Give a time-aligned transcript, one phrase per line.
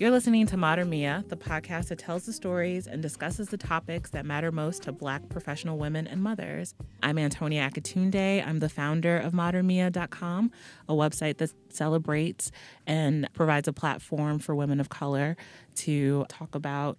[0.00, 4.08] You're listening to mater mea, the podcast that tells the stories and discusses the topics
[4.12, 6.74] that matter most to Black professional women and mothers.
[7.02, 8.42] I'm Anthonia Akitunde.
[8.48, 10.52] I'm the founder of matermea.com,
[10.88, 12.50] a website that celebrates
[12.86, 15.36] and provides a platform for women of color
[15.74, 16.96] to talk about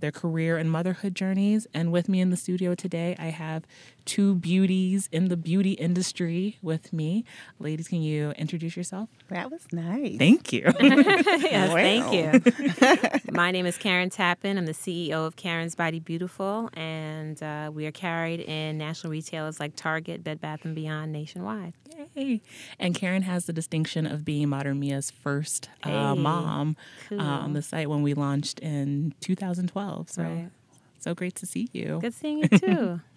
[0.00, 1.66] their career and motherhood journeys.
[1.74, 3.64] And with me in the studio today, I have
[4.04, 7.24] two beauties in the beauty industry with me.
[7.58, 9.08] Ladies, can you introduce yourself?
[9.30, 10.18] That was nice.
[10.18, 10.72] Thank you.
[10.80, 13.20] yes, thank you.
[13.32, 14.58] My name is Karen Tappin.
[14.58, 19.58] I'm the CEO of Karen's Body Beautiful, and uh, we are carried in national retailers
[19.60, 21.72] like Target, Bed Bath & Beyond nationwide.
[22.16, 22.40] Yay.
[22.78, 26.76] And Karen has the distinction of being mater mea's first uh, Hey, mom
[27.08, 27.20] cool.
[27.20, 30.10] uh, on the site when we launched in 2012.
[30.10, 30.50] So, Right.
[30.98, 31.98] so great to see you.
[32.00, 33.00] Good seeing you too.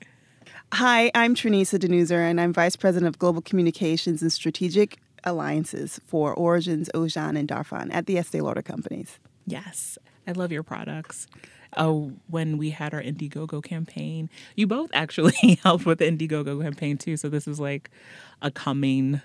[0.73, 6.33] Hi, I'm Trenesa Danuser, and I'm Vice President of Global Communications and Strategic Alliances for
[6.33, 9.17] Origins, Ojon, and Darphin at the Estée Lauder Companies.
[9.45, 11.27] Yes, I love your products.
[11.77, 16.97] Oh, when we had our Indiegogo campaign, you both actually helped with the Indiegogo campaign
[16.97, 17.15] too.
[17.15, 17.89] So this is like
[18.41, 19.21] a coming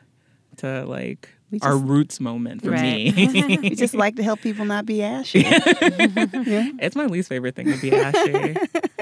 [0.58, 3.14] to like We our roots moment for Right.
[3.16, 3.56] me.
[3.62, 5.44] We just like to help people not be ashy.
[5.46, 8.56] It's my least favorite thing to be ashy.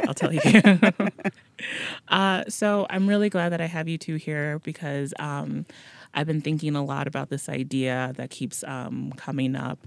[0.06, 0.40] I'll tell you.
[2.08, 5.66] uh, so I'm really glad that I have you two here because um,
[6.14, 9.78] I've been thinking a lot about this idea that keeps um, coming up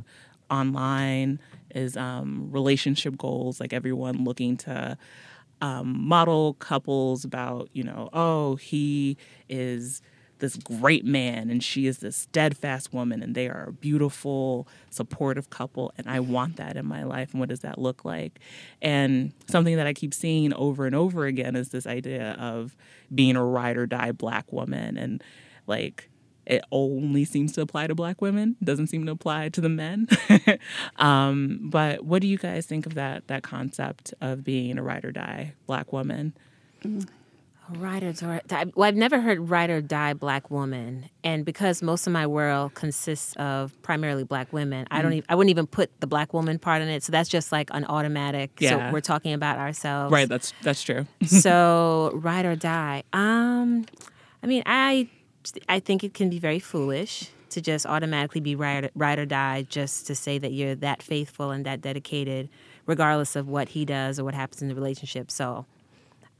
[0.49, 1.39] online
[1.73, 4.97] is um, relationship goals, like everyone looking to
[5.61, 9.17] um, model couples about, you know, oh, he
[9.49, 10.01] is
[10.43, 15.49] this great man and she is this steadfast woman and they are a beautiful, supportive
[15.49, 15.93] couple.
[15.97, 17.31] And I want that in my life.
[17.31, 18.41] And what does that look like?
[18.81, 22.75] And something that I keep seeing over and over again is this idea of
[23.15, 24.97] being a ride or die black woman.
[24.97, 25.23] And
[25.65, 26.09] like,
[26.45, 30.09] it only seems to apply to black women doesn't seem to apply to the men
[30.97, 35.05] um, but what do you guys think of that that concept of being a ride
[35.05, 36.33] or die black woman
[37.69, 38.11] Ride or
[38.45, 38.65] die.
[38.75, 42.73] Well, I've never heard ride or die black woman, and because most of my world
[42.73, 45.13] consists of primarily black women, I don't.
[45.13, 47.03] Even, I wouldn't even put the black woman part in it.
[47.03, 48.51] So that's just like an automatic.
[48.59, 48.89] Yeah.
[48.89, 53.03] So we're talking about ourselves, right that's that's true so ride or die.
[53.13, 53.85] Um,
[54.43, 55.09] I mean, I
[55.69, 59.61] I think it can be very foolish to just automatically be ride, ride or die
[59.69, 62.49] just to say that you're that faithful and that dedicated,
[62.85, 65.31] regardless of what he does or what happens in the relationship.
[65.31, 65.65] So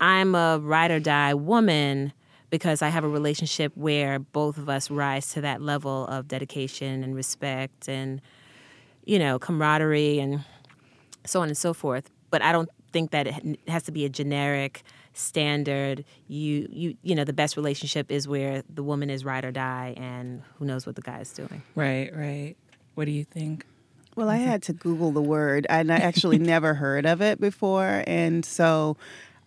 [0.03, 2.11] I'm a ride or die woman
[2.49, 7.05] because I have a relationship where both of us rise to that level of dedication
[7.05, 8.19] and respect and
[9.05, 10.43] you know camaraderie and
[11.25, 12.09] so on and so forth.
[12.31, 14.83] But I don't think that it has to be a generic
[15.13, 16.03] standard.
[16.27, 19.93] You you you know the best relationship is where the woman is ride or die,
[19.95, 21.63] and who knows what the guy is doing.
[21.75, 22.55] right right
[22.95, 23.65] what do you think
[24.17, 28.03] Well, I had to Google the word, and I actually never heard of it before,
[28.05, 28.97] and so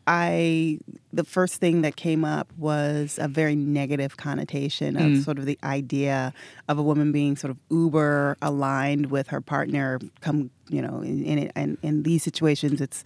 [0.06, 0.78] I
[1.12, 5.24] the first thing that came up was a very negative connotation of mm.
[5.24, 6.32] sort of the idea
[6.68, 9.98] of a woman being sort of uber aligned with her partner.
[10.20, 13.02] Come, you know, in in, it, and in these situations, it's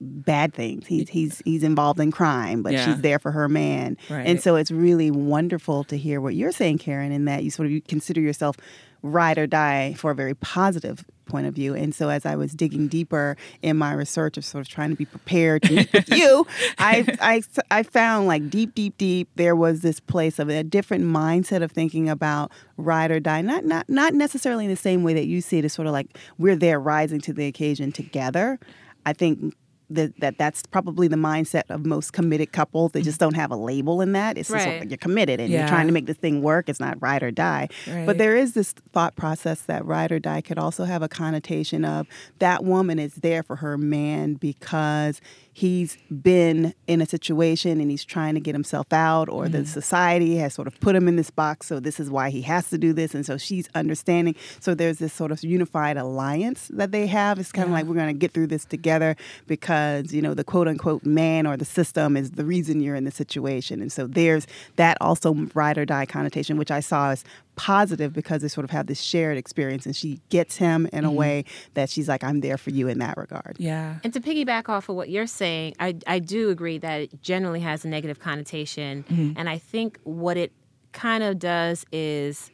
[0.00, 0.86] bad things.
[0.86, 2.84] He's he's he's involved in crime, but Yeah.
[2.84, 3.96] she's there for her man.
[4.10, 4.26] Right.
[4.26, 7.66] And so it's really wonderful to hear what you're saying, Karen, in that you sort
[7.66, 8.56] of you consider yourself
[9.02, 11.74] ride or die for a very positive point of view.
[11.74, 14.96] And so as I was digging deeper in my research of sort of trying to
[14.96, 16.46] be prepared to meet with you,
[16.78, 21.04] I, I I found like deep, deep, deep there was this place of a different
[21.04, 23.40] mindset of thinking about ride or die.
[23.40, 25.92] Not not not necessarily in the same way that you see it as sort of
[25.92, 28.60] like we're there rising to the occasion together.
[29.04, 29.54] I think
[29.94, 32.92] that, that that's probably the mindset of most committed couples.
[32.92, 33.26] They just mm-hmm.
[33.30, 34.38] don't have a label in that.
[34.38, 34.80] It's just Right.
[34.80, 35.60] like you're committed and Yeah.
[35.60, 36.68] you're trying to make this thing work.
[36.68, 37.68] It's not ride or die.
[37.88, 38.06] Right.
[38.06, 41.84] But there is this thought process that ride or die could also have a connotation
[41.84, 42.06] of
[42.38, 45.20] that woman is there for her man because
[45.52, 49.66] he's been in a situation and he's trying to get himself out, or the mm.
[49.66, 51.66] society has sort of put him in this box.
[51.66, 53.14] So this is why he has to do this.
[53.14, 54.34] And so she's understanding.
[54.60, 57.38] So there's this sort of unified alliance that they have.
[57.38, 59.16] It's kind of like we're going to get through this together
[59.46, 63.04] because, you know, the quote unquote man or the system is the reason you're in
[63.04, 63.82] the situation.
[63.82, 64.46] And so there's
[64.76, 67.24] that also ride or die connotation, which I saw as
[67.54, 71.08] positive because they sort of have this shared experience and she gets him in a
[71.08, 71.16] mm-hmm.
[71.16, 71.44] way
[71.74, 73.56] that she's like, I'm there for you in that regard.
[73.58, 77.22] yeah And to piggyback off of what you're saying, I, I do agree that it
[77.22, 79.04] generally has a negative connotation.
[79.04, 79.32] Mm-hmm.
[79.36, 80.52] And I think what it
[80.92, 82.50] kind of does is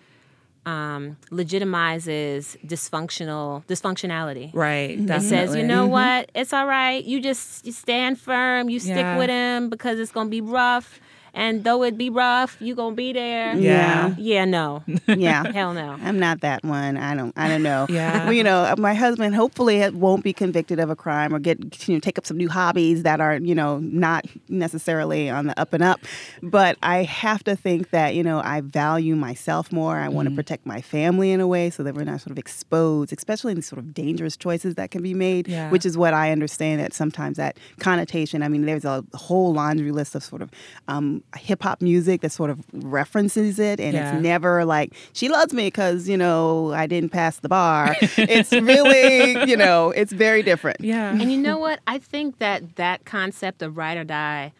[0.67, 4.51] um, legitimizes dysfunctional dysfunctionality.
[4.53, 5.93] right It says, you know mm-hmm.
[5.93, 7.03] what, it's all right.
[7.05, 8.69] You just you stand firm.
[8.69, 9.19] You stick Yeah.
[9.19, 11.01] with him because it's gonna be rough,
[11.35, 13.55] And though it be rough, you gonna be there.
[13.57, 14.15] Yeah.
[14.19, 14.83] Yeah, no.
[15.07, 15.51] Yeah.
[15.53, 15.97] Hell no.
[16.03, 16.97] I'm not that one.
[16.97, 17.33] I don't.
[17.37, 17.87] I don't know.
[17.89, 18.25] Yeah.
[18.25, 21.95] Well, you know, my husband hopefully won't be convicted of a crime or get you
[21.95, 25.73] know take up some new hobbies that are you know not necessarily on the up
[25.73, 26.01] and up.
[26.43, 29.97] But I have to think that you know I value myself more.
[29.99, 30.17] I Mm-hmm.
[30.17, 33.13] want to protect my family in a way so that we're not sort of exposed,
[33.13, 35.47] especially in these sort of dangerous choices that can be made.
[35.49, 35.71] Yeah.
[35.71, 38.43] Which is what I understand that sometimes that connotation.
[38.43, 40.51] I mean, there's a whole laundry list of sort of
[40.89, 44.15] um, hip hop music that sort of references it, and Yeah.
[44.15, 47.97] it's never like she loves me because you know I didn't pass the bar.
[48.01, 50.81] it's really you know it's very different.
[50.81, 51.11] Yeah.
[51.11, 51.81] And you know what?
[51.87, 54.53] I think that that concept of ride or die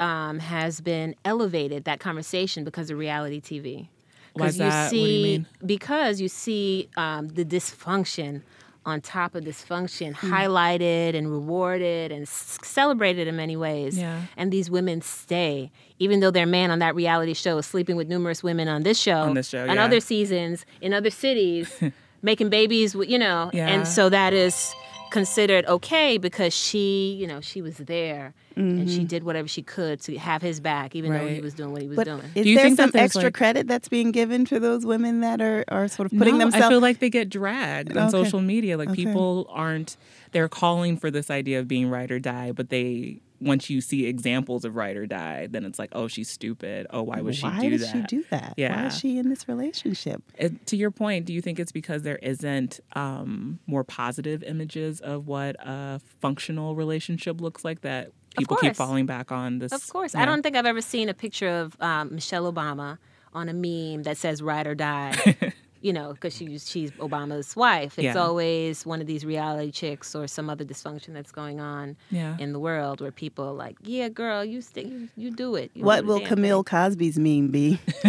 [0.00, 3.88] um, has been elevated, that conversation, because of reality TV.
[4.34, 4.84] Why is you that?
[4.84, 5.46] What do see, you mean?
[5.66, 8.42] Because you see um, the dysfunction
[8.88, 10.32] on top of dysfunction Hmm.
[10.32, 13.96] highlighted and rewarded and s- celebrated in many ways.
[13.98, 14.22] Yeah.
[14.36, 18.08] And these women stay, even though their man on that reality show is sleeping with
[18.08, 19.84] numerous women on this show, On this show, and yeah.
[19.84, 21.70] other seasons in other cities,
[22.22, 23.50] making babies, with, you know.
[23.52, 23.68] Yeah.
[23.68, 24.74] And so that is
[25.10, 29.06] considered okay because she, you know, she was there and she mm-hmm.
[29.06, 31.88] did whatever she could to have his back, even though he was doing what he
[31.88, 32.22] was But doing.
[32.34, 34.84] is Do you there think that some extra like- credit that's being given to those
[34.84, 36.66] women that are, are sort of putting no, themselves?
[36.66, 38.76] I feel like they get dragged on social media.
[38.76, 39.04] Like Okay.
[39.04, 39.96] people aren't
[40.32, 44.06] they're calling for this idea of being ride or die, but they once you see
[44.06, 46.86] examples of ride or die, then it's like, oh, she's stupid.
[46.90, 47.94] Oh, why would she Why do did that?
[47.94, 48.54] Why did she do that?
[48.56, 50.22] Why is she in this relationship?
[50.36, 55.00] It- to your point, do you think it's because there isn't um, more positive images
[55.00, 59.72] of what a functional relationship looks like that people keep falling back on this?
[59.72, 60.14] Of course.
[60.14, 60.22] yeah.
[60.22, 62.98] I don't think I've ever seen a picture of um, Michelle Obama
[63.34, 65.14] on a meme that says ride or die.
[65.80, 67.98] you know, because she's, she's Obama's wife.
[67.98, 68.16] It's Yeah.
[68.16, 72.36] always one of these reality chicks or some other dysfunction that's going on Yeah.
[72.38, 75.70] in the world where people are like, yeah, girl, you, st- you, you do it.
[75.74, 77.78] You What will Camille thing." Cosby's meme be?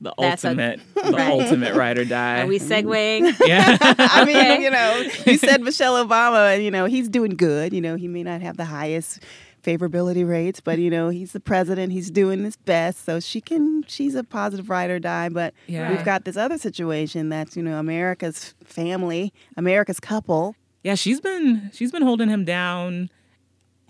[0.00, 1.30] the That's a- ultimate, the Right.
[1.30, 2.42] ultimate ride or die.
[2.42, 3.34] Are we segueing?
[3.46, 3.78] yeah.
[3.80, 4.62] I mean, Okay.
[4.62, 7.72] you know, you said Michelle Obama, and you know he's doing good.
[7.72, 9.20] You know, he may not have the highest
[9.66, 11.92] favorability rates, but you know he's the president.
[11.92, 13.82] He's doing his best, so she can.
[13.88, 15.28] She's a positive ride or die.
[15.28, 15.90] But Yeah.
[15.90, 20.54] we've got this other situation that's you know America's family, America's couple.
[20.84, 23.10] Yeah, she's been she's been holding him down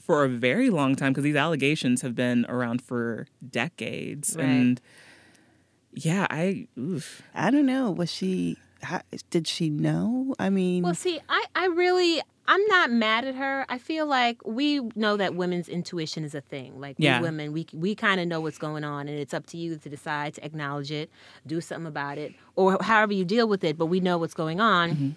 [0.00, 4.34] for a very long time because these allegations have been around for decades.
[4.38, 4.44] Right.
[4.44, 4.81] And
[5.93, 7.22] yeah, I oof.
[7.34, 7.90] I don't know.
[7.90, 8.56] Was she?
[8.86, 10.34] How, did she know?
[10.38, 13.66] I mean, Well, see, I, I really, I'm not mad at her.
[13.68, 16.80] I feel like we know that women's intuition is a thing.
[16.80, 17.18] Like Yeah.
[17.18, 19.76] we women, we we kind of know what's going on, and it's up to you
[19.76, 21.10] to decide to acknowledge it,
[21.46, 23.76] do something about it, or however you deal with it.
[23.76, 25.10] But we know what's going on, mm-hmm.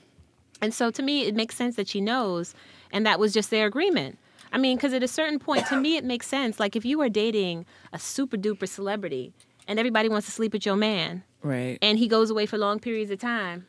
[0.61, 2.55] and so to me, it makes sense that she knows,
[2.91, 4.17] and that was just their agreement.
[4.51, 6.59] I mean, because at a certain point, to me, it makes sense.
[6.59, 9.31] Like if you are dating a super duper celebrity,
[9.69, 11.77] and everybody wants to sleep with your man, right.
[11.81, 13.65] and he goes away for long periods of time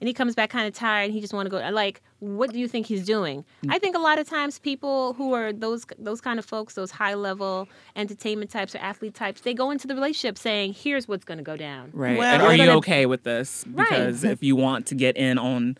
[0.00, 2.52] and he comes back kind of tired and he just want to go like what
[2.52, 3.72] do you think he's doing mm.
[3.72, 6.90] i think a lot of times people who are those those kind of folks those
[6.90, 11.24] high level entertainment types or athlete types they go into the relationship saying here's what's
[11.24, 12.18] going to go down Right.
[12.18, 13.64] Well, and we're you gonna- okay with this?
[13.70, 13.88] Right.
[13.88, 15.78] Because if you want to get in on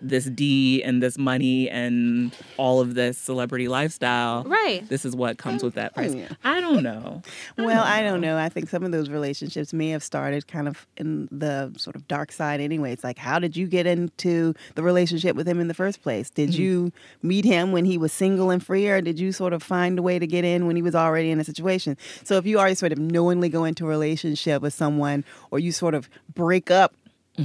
[0.00, 4.88] this D and this money and all of this celebrity lifestyle, Right.
[4.88, 6.14] This is what comes with that price.
[6.14, 6.28] Yeah.
[6.44, 7.22] I don't know.
[7.58, 8.38] Well, I don't know.
[8.38, 12.06] I think some of those relationships may have started kind of in the sort of
[12.08, 12.92] dark side anyway.
[12.92, 16.30] It's like, how did you get into the relationship with him in the first place?
[16.30, 16.58] Did mm.
[16.58, 19.98] you meet him when he was single and free, or did you sort of find
[19.98, 21.96] a way to get in when he was already in a situation?
[22.24, 25.72] So if you already sort of knowingly go into a relationship with someone, or you
[25.72, 26.94] sort of break up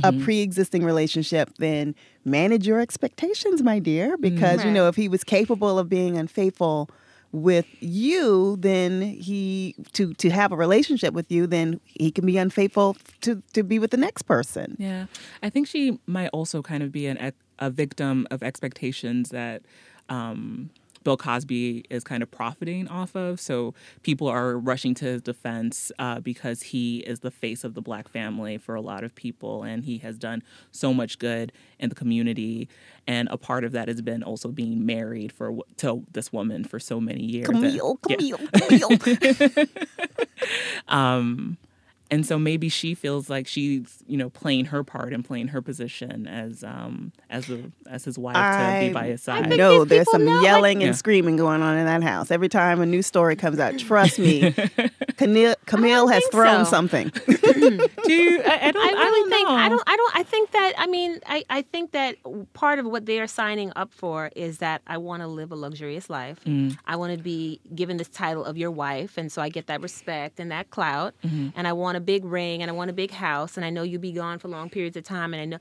[0.04, 1.96] a pre-existing relationship, then
[2.26, 6.90] manage your expectations, my dear, because you know if he was capable of being unfaithful
[7.32, 12.38] with you, then he to to have a relationship with you, then he can be
[12.38, 14.76] unfaithful to to be with the next person.
[14.80, 15.08] Yeah,
[15.42, 19.64] I think she might also kind of be an a victim of expectations that
[20.10, 20.70] um,
[21.04, 23.40] Bill Cosby is kind of profiting off of.
[23.40, 27.82] So people are rushing to his defense uh, because he is the face of the
[27.82, 31.90] black family for a lot of people, and he has done so much good in
[31.90, 32.68] the community.
[33.06, 36.80] And a part of that has been also being married for to this woman for
[36.80, 37.50] so many years.
[37.50, 38.38] And- Camille, Yeah.
[38.54, 39.66] Camille, Camille.
[40.88, 41.58] Um,
[42.14, 45.62] and so maybe she feels like she's, you know, playing her part and playing her
[45.62, 49.46] position as um as a as his wife to be by his side.
[49.48, 51.04] think know there's some know, like- yelling and Yeah.
[51.04, 53.78] screaming going on in that house every time a new story comes out.
[53.80, 54.54] Trust me,
[55.18, 56.72] Camille, Camille has thrown so.
[56.72, 57.10] something.
[57.26, 58.84] Do you, I, I don't.
[58.84, 59.56] I I, really don't think know.
[59.56, 62.16] I don't I don't I think that I mean I, I think that
[62.54, 65.56] part of what they are signing up for is that I want to live a
[65.56, 66.40] luxurious life.
[66.46, 66.78] Mm.
[66.86, 69.82] I want to be given this title of your wife and so I get that
[69.82, 71.50] respect and that clout Mm-hmm.
[71.56, 73.84] and I want a big ring and I want a big house and I know
[73.84, 75.58] you'll be gone for long periods of time and I know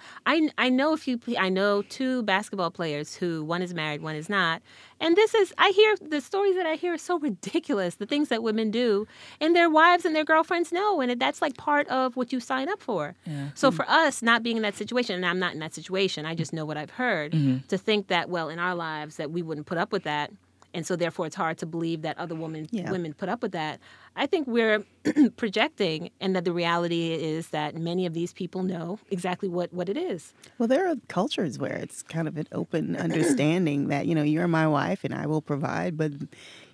[0.59, 4.17] I I know a few I know two basketball players who one is married one
[4.17, 4.63] is not
[5.01, 8.29] and this is I hear the stories that I hear are so ridiculous the things
[8.29, 9.07] that women do
[9.41, 12.69] and their wives and their girlfriends know and that's like part of what you sign
[12.69, 13.15] up for.
[13.25, 13.49] Yeah.
[13.55, 13.77] So mm-hmm.
[13.77, 16.53] for us, not being in that situation, and I'm not in that situation, I just
[16.53, 17.33] know what I've heard.
[17.33, 17.67] Mm-hmm.
[17.69, 20.31] To think that, well, in our lives, that we wouldn't put up with that,
[20.75, 22.91] and so therefore it's hard to believe that other women Yeah.
[22.91, 23.81] women put up with that.
[24.17, 24.85] I think we're
[25.37, 29.89] projecting, and that the reality is that many of these people know exactly what what
[29.89, 30.33] it is.
[30.59, 34.49] Well, there are cultures where it's kind of an open understanding that, you know, you're
[34.49, 36.13] my wife and I will provide, but,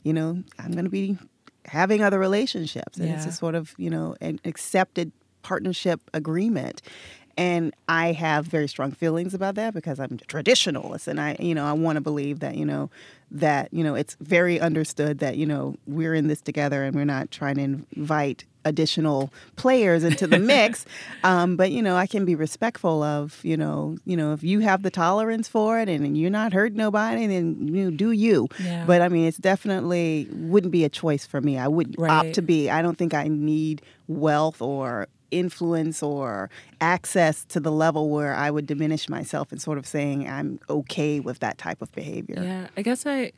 [0.03, 1.17] you know, I'm going to be
[1.67, 2.99] having other relationships.
[2.99, 5.13] And it's a sort of, you know, an accepted
[5.43, 6.83] partnership agreement.
[7.39, 11.55] And I have very strong feelings about that because I'm a traditionalist and I, you
[11.55, 12.91] know, I want to believe that, you know,
[13.31, 17.05] that, you know, it's very understood that, you know, we're in this together and we're
[17.05, 20.85] not trying to invite additional players into the mix.
[21.23, 24.59] um, but, you know, I can be respectful of, you know, you know, if you
[24.61, 28.49] have the tolerance for it and you're not hurting nobody, then you know, do you.
[28.59, 28.85] Yeah.
[28.85, 31.57] But I mean, it's definitely wouldn't be a choice for me.
[31.57, 32.11] I would Right.
[32.11, 32.69] opt to be.
[32.69, 38.51] I don't think I need wealth or influence or access to the level where I
[38.51, 42.43] would diminish myself and sort of saying I'm okay with that type of behavior.
[42.43, 43.33] Yeah, I guess I.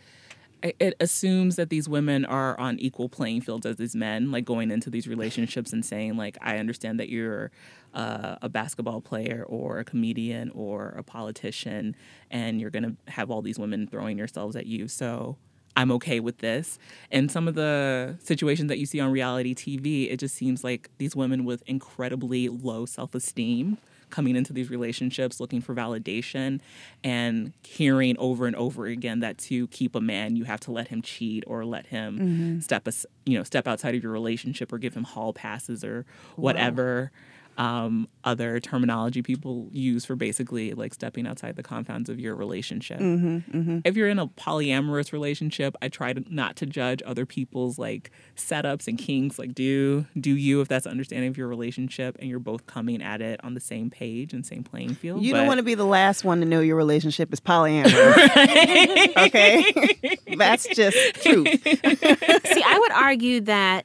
[0.63, 4.71] It assumes that these women are on equal playing fields as these men, like going
[4.71, 7.51] into these relationships and saying, like, I understand that you're
[7.95, 11.97] uh, a basketball player or a comedian or a politician,
[12.31, 14.87] and you're gonna have all these women throwing yourselves at you.
[14.87, 15.39] So
[15.77, 16.79] I'm okay with this.
[17.11, 20.91] And some of the situations that you see on reality TV, it just seems like
[20.99, 23.79] these women with incredibly low self esteem
[24.11, 26.61] coming into these relationships looking for validation
[27.03, 30.89] and hearing over and over again that to keep a man you have to let
[30.89, 32.61] him cheat or let him mm-hmm.
[32.61, 36.05] step as, you know step outside of your relationship or give him hall passes or
[36.37, 37.13] whatever
[37.59, 42.99] um, other terminology people use for basically like stepping outside the confines of your relationship.
[43.01, 48.11] If you're in a polyamorous relationship, I try to not to judge other people's like
[48.37, 49.39] setups and kinks.
[49.39, 53.21] Like, do do you if that's understanding of your relationship and you're both coming at
[53.21, 55.23] it on the same page and same playing field.
[55.23, 59.17] You But- don't want to be the last one to know your relationship is polyamorous.
[59.27, 60.17] okay?
[60.37, 61.49] That's just truth.
[61.65, 63.85] See, I would argue that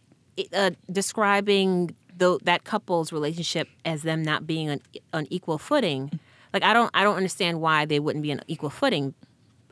[0.53, 4.81] uh, describing tho- that couple's relationship as them not being on,
[5.13, 6.19] on equal footing,
[6.53, 9.13] like I don't, I don't understand why they wouldn't be on equal footing.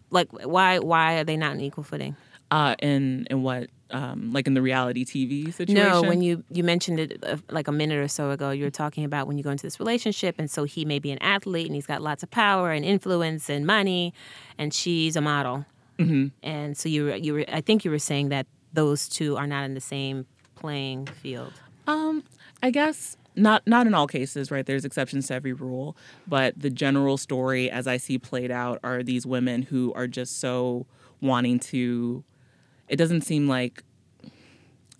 [0.09, 2.15] Like, why, why are they not on equal footing?
[2.53, 5.73] uh, in in what um, like in the reality TV situation.
[5.73, 8.69] No, when you you mentioned it uh, like a minute or so ago, you were
[8.71, 11.65] talking about when you go into this relationship, and so he may be an athlete
[11.65, 14.13] and he's got lots of power and influence and money,
[14.59, 15.65] and she's a model,
[15.97, 16.27] mm-hmm.
[16.43, 19.47] and so you were, you were I think you were saying that those two are
[19.47, 21.53] not in the same playing field.
[21.87, 22.23] Um,
[22.61, 24.65] I guess not not in all cases, right?
[24.65, 25.97] There's exceptions to every rule,
[26.27, 30.39] but the general story as I see played out are these women who are just
[30.39, 30.85] so
[31.21, 32.23] wanting to
[32.87, 33.83] it doesn't seem like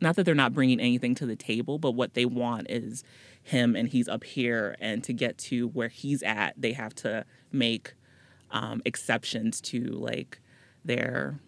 [0.01, 3.03] not that they're not bringing anything to the table, but what they want is
[3.41, 7.25] him and he's up here and to get to where he's at, they have to
[7.51, 7.93] make
[8.51, 10.39] um, exceptions to like
[10.85, 11.39] their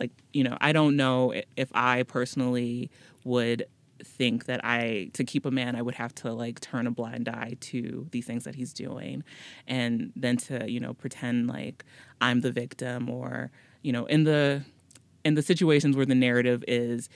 [0.00, 2.90] like you know i don't know if i personally
[3.24, 3.64] would
[4.04, 7.28] think that i to keep a man i would have to like turn a blind
[7.28, 9.24] eye to these things that he's doing
[9.66, 11.84] and then to you know pretend like
[12.20, 13.50] i'm the victim or
[13.82, 14.62] you know in the
[15.24, 17.08] in the situations where the narrative is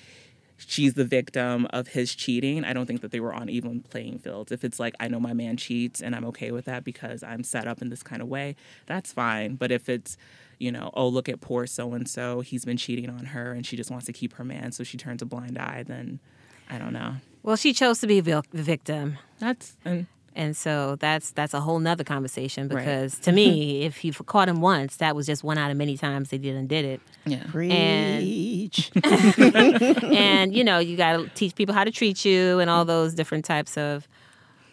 [0.56, 4.18] she's the victim of his cheating i don't think that they were on even playing
[4.18, 4.50] fields.
[4.50, 7.44] If it's like i know my man cheats and i'm okay with that because i'm
[7.44, 9.54] set up in this kind of way that's fine.
[9.54, 10.16] But if it's
[10.58, 13.64] you know oh look at poor so and so he's been cheating on her and
[13.64, 16.20] she just wants to keep her man so she turns a blind eye then
[16.68, 19.16] i don't know Well, she chose to be vil- the victim.
[19.38, 22.78] that's and And so that's that's a whole nother conversation Right.
[22.84, 25.96] because to me, if he caught him once, that was just one out of many
[25.96, 27.00] times they did and did it.
[27.26, 28.90] yeah Preach.
[29.04, 33.14] and you know, you got to teach people how to treat you and all those
[33.14, 34.06] different types of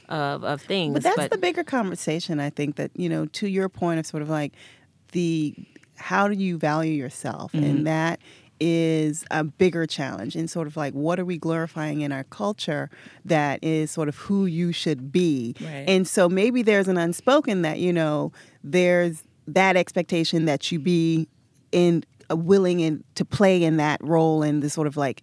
[0.07, 0.93] of, of things.
[0.93, 4.21] But that's the bigger conversation, I think, that, you know, to your point of sort
[4.21, 4.53] of like
[5.13, 5.55] the
[5.95, 7.53] how do you value yourself?
[7.55, 7.83] And mm-hmm.
[7.85, 8.19] that
[8.67, 12.89] is a bigger challenge and sort of like what are we glorifying in our culture
[13.23, 15.55] that is sort of who you should be.
[15.61, 15.85] Right.
[15.87, 18.31] And so maybe there's an unspoken that, you know,
[18.63, 21.27] there's that expectation that you be
[21.71, 25.21] in uh, willing in, to play in that role in the sort of like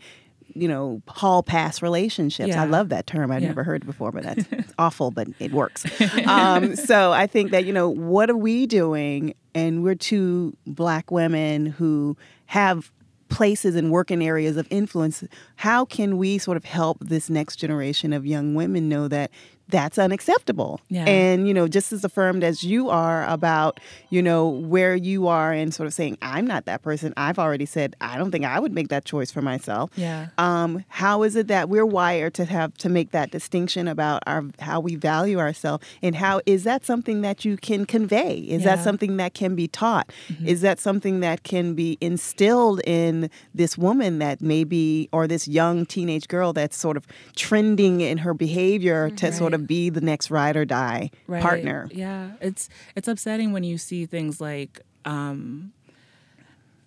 [0.55, 2.49] you know, hall pass relationships.
[2.51, 2.63] Yeah.
[2.63, 3.31] I love that term.
[3.33, 3.49] I've Yeah.
[3.49, 4.45] never heard before, but that's
[4.79, 5.85] awful, but it works.
[6.27, 9.33] Um, so I think that, you know, what are we doing?
[9.55, 12.93] And we're two black women who have
[13.33, 15.25] places and working areas of influence.
[15.57, 19.31] How can we sort of help this next generation of young women know that
[19.69, 20.81] that's unacceptable?
[20.89, 21.05] Yeah.
[21.05, 25.53] And, you know, just as affirmed as you are about, you know, where you are
[25.53, 27.15] and sort of saying, I'm not that person.
[27.17, 29.91] I've already said, I don't think I would make that choice for myself.
[29.97, 30.29] Yeah.
[30.39, 34.45] Um, how is it that we're wired to have to make that distinction about our
[34.61, 38.39] how we value ourselves and how is that something that you can convey?
[38.39, 40.13] Is that something that can be taught?
[40.45, 45.87] Is that something that can be instilled in this woman that maybe or this young
[45.87, 50.31] teenage girl that's sort of trending in her behavior to sort of be the next
[50.31, 51.43] ride or die Right.
[51.43, 51.89] partner?
[51.93, 55.73] Yeah, it's it's upsetting when you see things like um,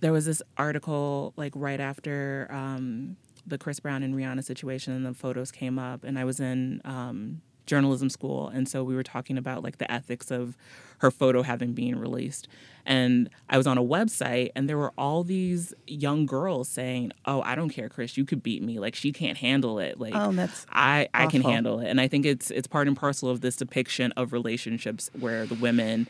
[0.02, 3.18] there was this article like right after um,
[3.48, 6.82] the Chris Brown and Rihanna situation, and the photos came up, and I was in
[6.86, 10.58] um, journalism school, and so we were talking about like the ethics of
[11.00, 12.48] her photo having been released,
[12.86, 17.42] and I was on a website, and there were all these young girls saying, "Oh,
[17.42, 18.80] I don't care, Chris, you could beat me.
[18.80, 20.00] Like she can't handle it.
[20.00, 21.88] Like Oh, that's I, I can handle it.
[21.88, 25.56] And I think it's it's part and parcel of this depiction of relationships where the
[25.56, 26.08] women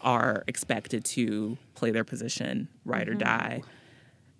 [0.00, 3.20] are expected to play their position, ride or mm-hmm.
[3.20, 3.62] die.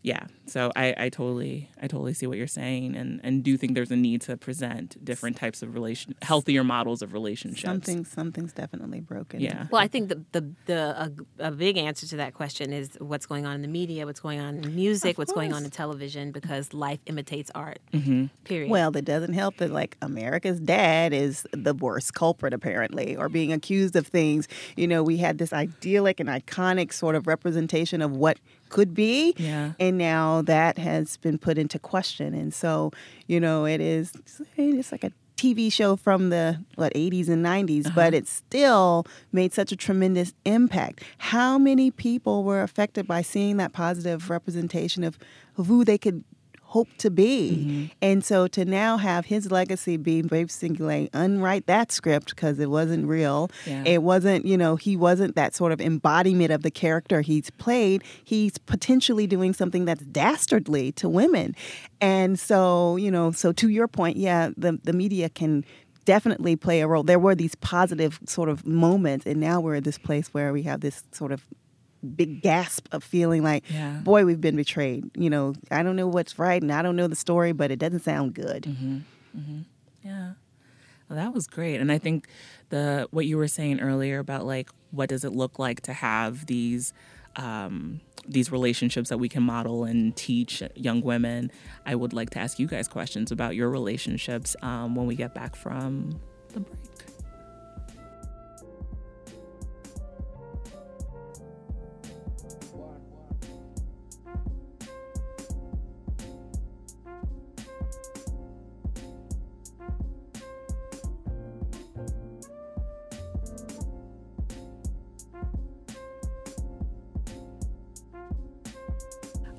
[0.07, 0.29] Yeah.
[0.47, 3.91] So I, I totally I totally see what you're saying and, and do think there's
[3.91, 7.65] a need to present different types of relation healthier models of relationships.
[7.65, 9.41] something something's definitely broken.
[9.41, 9.67] Yeah.
[9.69, 11.11] Well, I think the the, the
[11.41, 14.21] a, a big answer to that question is what's going on in the media, what's
[14.21, 17.81] going on in music, Of what's going on in television, because life imitates art.
[17.93, 18.27] Mm-hmm.
[18.45, 18.71] Period.
[18.71, 23.53] Well, that doesn't help that like America's dad is the worst culprit apparently, or being
[23.53, 24.47] accused of things.
[24.77, 29.35] You know, we had this idyllic and iconic sort of representation of what could be,
[29.39, 29.73] Yeah.
[29.79, 32.35] and now that has been put into question.
[32.35, 32.93] And so,
[33.27, 34.13] you know, it is
[34.57, 37.95] it's like a TV show from the what 80s and 90s, uh-huh.
[37.95, 41.03] but it still made such a tremendous impact.
[41.19, 45.19] How many people were affected by seeing that positive representation of,
[45.59, 46.25] of who they could
[46.67, 47.51] hope to be?
[47.51, 47.87] Mm-hmm.
[48.03, 52.71] And so to now have his legacy be Babe Singulay, unwrite that script because it
[52.71, 53.51] wasn't real.
[53.65, 53.85] Yeah.
[53.87, 58.03] It wasn't, you know, he wasn't that sort of embodiment of the character he's played.
[58.25, 61.55] He's potentially doing something that's dastardly to women.
[62.01, 65.65] And so, you know, so to your point, yeah, the, the media can
[66.05, 67.03] definitely play a role.
[67.03, 70.63] There were these positive sort of moments, and now we're at this place where we
[70.63, 71.45] have this sort of
[72.07, 74.01] big gasp of feeling like, Yeah.
[74.03, 75.11] boy, we've been betrayed.
[75.17, 77.79] You know, I don't know what's right and I don't know the story, but it
[77.79, 78.63] doesn't sound good.
[78.65, 79.61] Mm-hmm.
[80.03, 80.33] Yeah.
[81.09, 81.81] Well, that was great.
[81.81, 82.27] And I think
[82.71, 86.47] the what you were saying earlier about like what does it look like to have
[86.47, 86.93] these
[87.37, 91.51] um, these relationships that we can model and teach young women.
[91.85, 95.35] I would like to ask you guys questions about your relationships um, when we get
[95.35, 96.19] back from
[96.55, 96.86] the break.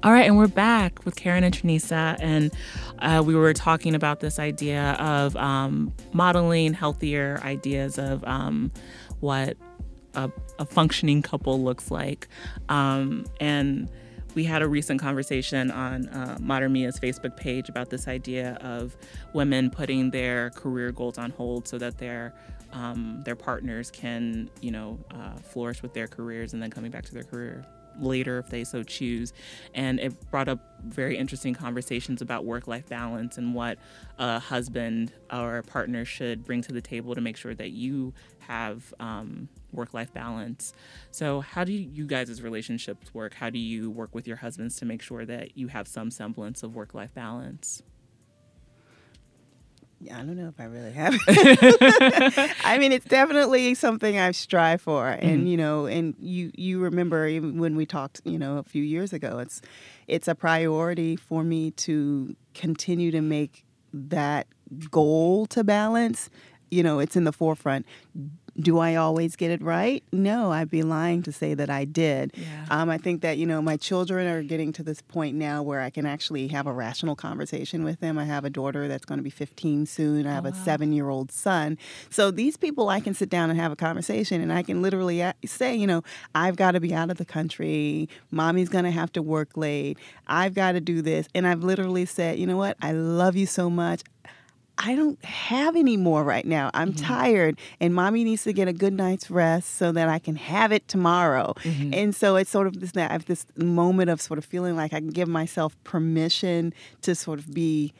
[0.03, 2.51] All right, and we're back with Karen and Trenesa, and
[2.99, 8.71] uh, we were talking about this idea of um, modeling healthier ideas of um,
[9.21, 9.57] what
[10.13, 10.29] a,
[10.59, 12.27] a functioning couple looks like.
[12.69, 13.89] Um, and
[14.35, 18.95] we had a recent conversation on uh, mater mea's Facebook page about this idea of
[19.33, 22.35] women putting their career goals on hold so that their
[22.71, 27.05] um, their partners can, you know, uh, flourish with their careers and then coming back
[27.05, 27.65] to their career
[27.99, 29.33] later if they so choose.
[29.73, 33.77] And it brought up very interesting conversations about work life balance and what
[34.17, 38.13] a husband or a partner should bring to the table to make sure that you
[38.39, 40.73] have um, work life balance.
[41.11, 43.33] So, how do you guys' relationships work?
[43.33, 46.63] How do you work with your husbands to make sure that you have some semblance
[46.63, 47.83] of work life balance?
[49.99, 51.15] Yeah, I don't know if I really have.
[52.63, 55.47] I mean, it's definitely something I strive for, and mm-hmm.
[55.47, 59.11] you know, and you you remember even when we talked, you know, a few years
[59.11, 59.39] ago.
[59.39, 59.61] It's
[60.07, 64.45] it's a priority for me to continue to make that
[64.91, 66.29] goal to balance.
[66.69, 67.87] You know, it's in the forefront.
[68.59, 70.03] Do I always get it right?
[70.11, 72.33] No, I'd be lying to say that I did.
[72.35, 72.65] Yeah.
[72.71, 75.81] Um, I think that, you know, my children are getting to this point now where
[75.81, 78.17] I can actually have a rational conversation with them.
[78.17, 80.25] I have a daughter that's going to be 15 soon.
[80.25, 81.77] I have a seven year old son.
[82.09, 85.23] So these people, I can sit down and have a conversation and I can literally
[85.45, 88.09] say, you know, I've got to be out of the country.
[88.31, 89.97] Mommy's going to have to work late.
[90.27, 91.27] I've got to do this.
[91.35, 92.77] And I've literally said, you know what?
[92.81, 94.01] I love you so much.
[94.77, 96.69] I don't have any more right now.
[96.73, 97.05] I'm mm-hmm.
[97.05, 100.71] tired, and mommy needs to get a good night's rest so that I can have
[100.71, 101.53] it tomorrow.
[101.63, 101.93] Mm-hmm.
[101.93, 102.95] And so it's sort of this.
[102.95, 107.15] I have this moment of sort of feeling like I can give myself permission to
[107.15, 107.93] sort of be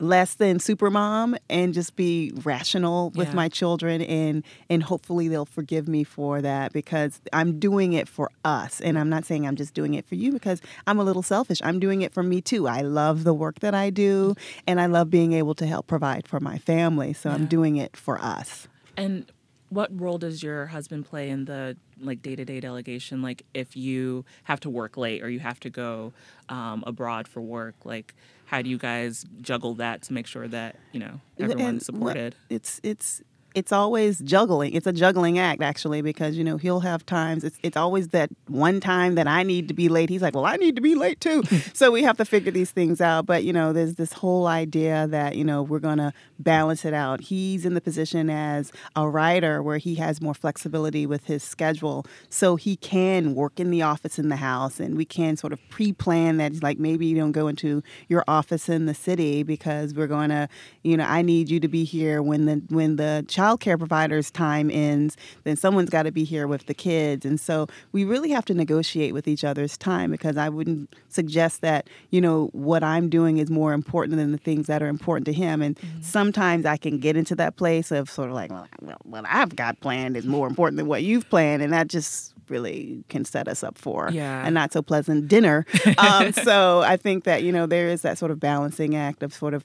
[0.00, 3.34] less than super mom and just be rational with Yeah.
[3.34, 8.30] my children and and hopefully they'll forgive me for that because I'm doing it for
[8.44, 11.22] us and I'm not saying I'm just doing it for you because I'm a little
[11.22, 11.60] selfish.
[11.64, 12.68] I'm doing it for me too.
[12.68, 14.34] I love the work that I do
[14.66, 17.12] and I love being able to help provide for my family.
[17.12, 18.68] So I'm doing it for us.
[18.96, 19.30] And
[19.70, 23.20] what role does your husband play in the like day to day delegation?
[23.20, 26.12] Like if you have to work late or you have to go
[26.48, 28.14] um, abroad for work, like
[28.48, 32.34] how do you guys juggle that to make sure that you know everyone's supported?
[32.48, 33.22] It's it's
[33.58, 34.72] it's always juggling.
[34.72, 37.42] It's a juggling act actually because you know he'll have times.
[37.42, 40.08] It's it's always that one time that I need to be late.
[40.08, 41.42] He's like, well, I need to be late too.
[41.74, 43.26] so we have to figure these things out.
[43.26, 47.20] But you know, there's this whole idea that you know we're gonna balance it out.
[47.20, 52.06] He's in the position as a writer where he has more flexibility with his schedule,
[52.30, 55.58] so he can work in the office in the house, and we can sort of
[55.68, 56.62] pre-plan that.
[56.62, 60.48] Like maybe you don't go into your office in the city because we're going to,
[60.84, 64.30] you know, I need you to be here when the when the child care provider's
[64.30, 65.16] time ends.
[65.44, 68.54] Then someone's got to be here with the kids, and so we really have to
[68.54, 73.38] negotiate with each other's time because I wouldn't suggest that you know what I'm doing
[73.38, 75.62] is more important than the things that are important to him.
[75.62, 79.24] And sometimes I can get into that place of sort of like, well, well, what
[79.28, 83.26] I've got planned is more important than what you've planned, and that just really can
[83.26, 84.46] set us up for Yeah.
[84.46, 85.66] a not so pleasant dinner.
[85.98, 89.34] Um, so I think that you know there is that sort of balancing act of
[89.34, 89.64] sort of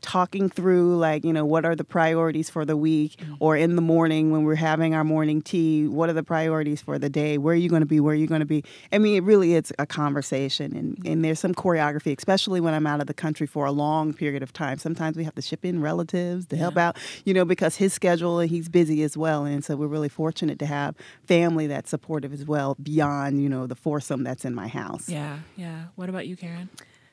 [0.00, 3.34] talking through like you know what are the priorities for the week mm-hmm.
[3.40, 6.98] or in the morning when we're having our morning tea what are the priorities for
[6.98, 7.38] the day?
[7.38, 8.00] Where are you going to be?
[8.00, 8.64] Where are you going to be?
[8.92, 11.12] I mean it really is a conversation and, mm-hmm.
[11.12, 14.42] and there's some choreography especially when i'm out of the country for a long period
[14.42, 14.78] of time.
[14.78, 18.38] Sometimes we have to ship in relatives to help out you know because his schedule
[18.38, 22.32] and he's busy as well and so we're really fortunate to have family that's supportive
[22.32, 25.08] as well beyond you know the foursome that's in my house.
[25.08, 25.84] Yeah, yeah.
[25.96, 26.68] What about you, Karen?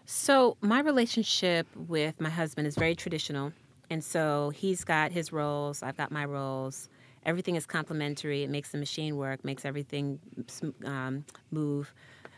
[0.09, 3.51] So, my relationship with my husband is very traditional.
[3.89, 6.87] And so, he's got his roles, I've got my roles.
[7.25, 8.43] Everything is complementary.
[8.43, 10.19] It makes the machine work, makes everything
[10.85, 11.93] um, move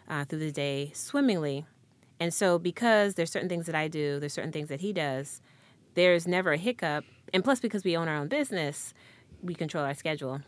[0.09, 1.63] uh, through the day swimmingly.
[2.19, 5.39] And so, because there's certain things that I do, there's certain things that he does,
[5.93, 7.05] there's never a hiccup.
[7.35, 8.95] And plus, because we own our own business,
[9.43, 10.41] we control our schedule.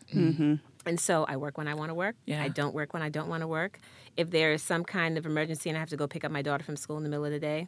[0.85, 2.15] And so I work when I want to work.
[2.25, 2.41] Yeah.
[2.43, 3.79] I don't work when I don't want to work.
[4.17, 6.41] If there is some kind of emergency and I have to go pick up my
[6.41, 7.67] daughter from school in the middle of the day,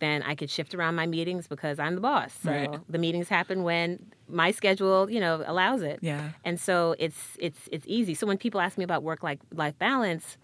[0.00, 2.32] then I could shift around my meetings because I'm the boss.
[2.42, 2.80] So Right.
[2.88, 5.98] the meetings happen when my schedule, you know, allows it.
[6.02, 6.30] Yeah.
[6.44, 8.14] And so it's it's it's easy.
[8.14, 10.38] So when people ask me about work like life balance,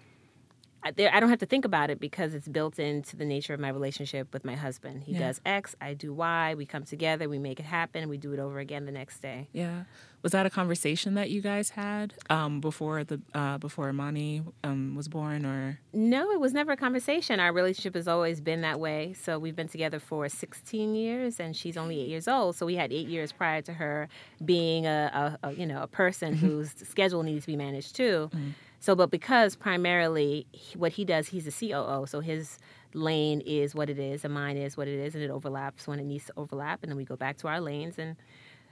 [0.86, 3.68] I, don't have to think about it because it's built into the nature of my
[3.68, 5.04] relationship with my husband.
[5.04, 5.18] He Yeah.
[5.20, 6.54] does X, I do Y.
[6.56, 9.48] We come together, we make it happen, we do it over again the next day.
[9.52, 9.84] Yeah.
[10.22, 14.96] Was that a conversation that you guys had um, before the uh, before Imani um,
[14.96, 17.38] was born, or No, it was never a conversation.
[17.38, 19.12] Our relationship has always been that way.
[19.12, 22.56] So we've been together for 16 years, and she's only eight years old.
[22.56, 24.08] So we had eight years prior to her
[24.44, 28.28] being a, a, a you know a person whose schedule needs to be managed too.
[28.80, 32.58] So, but because primarily what he does, he's a COO, so his
[32.94, 35.98] lane is what it is, and mine is what it is, and it overlaps when
[35.98, 38.16] it needs to overlap, and then we go back to our lanes, and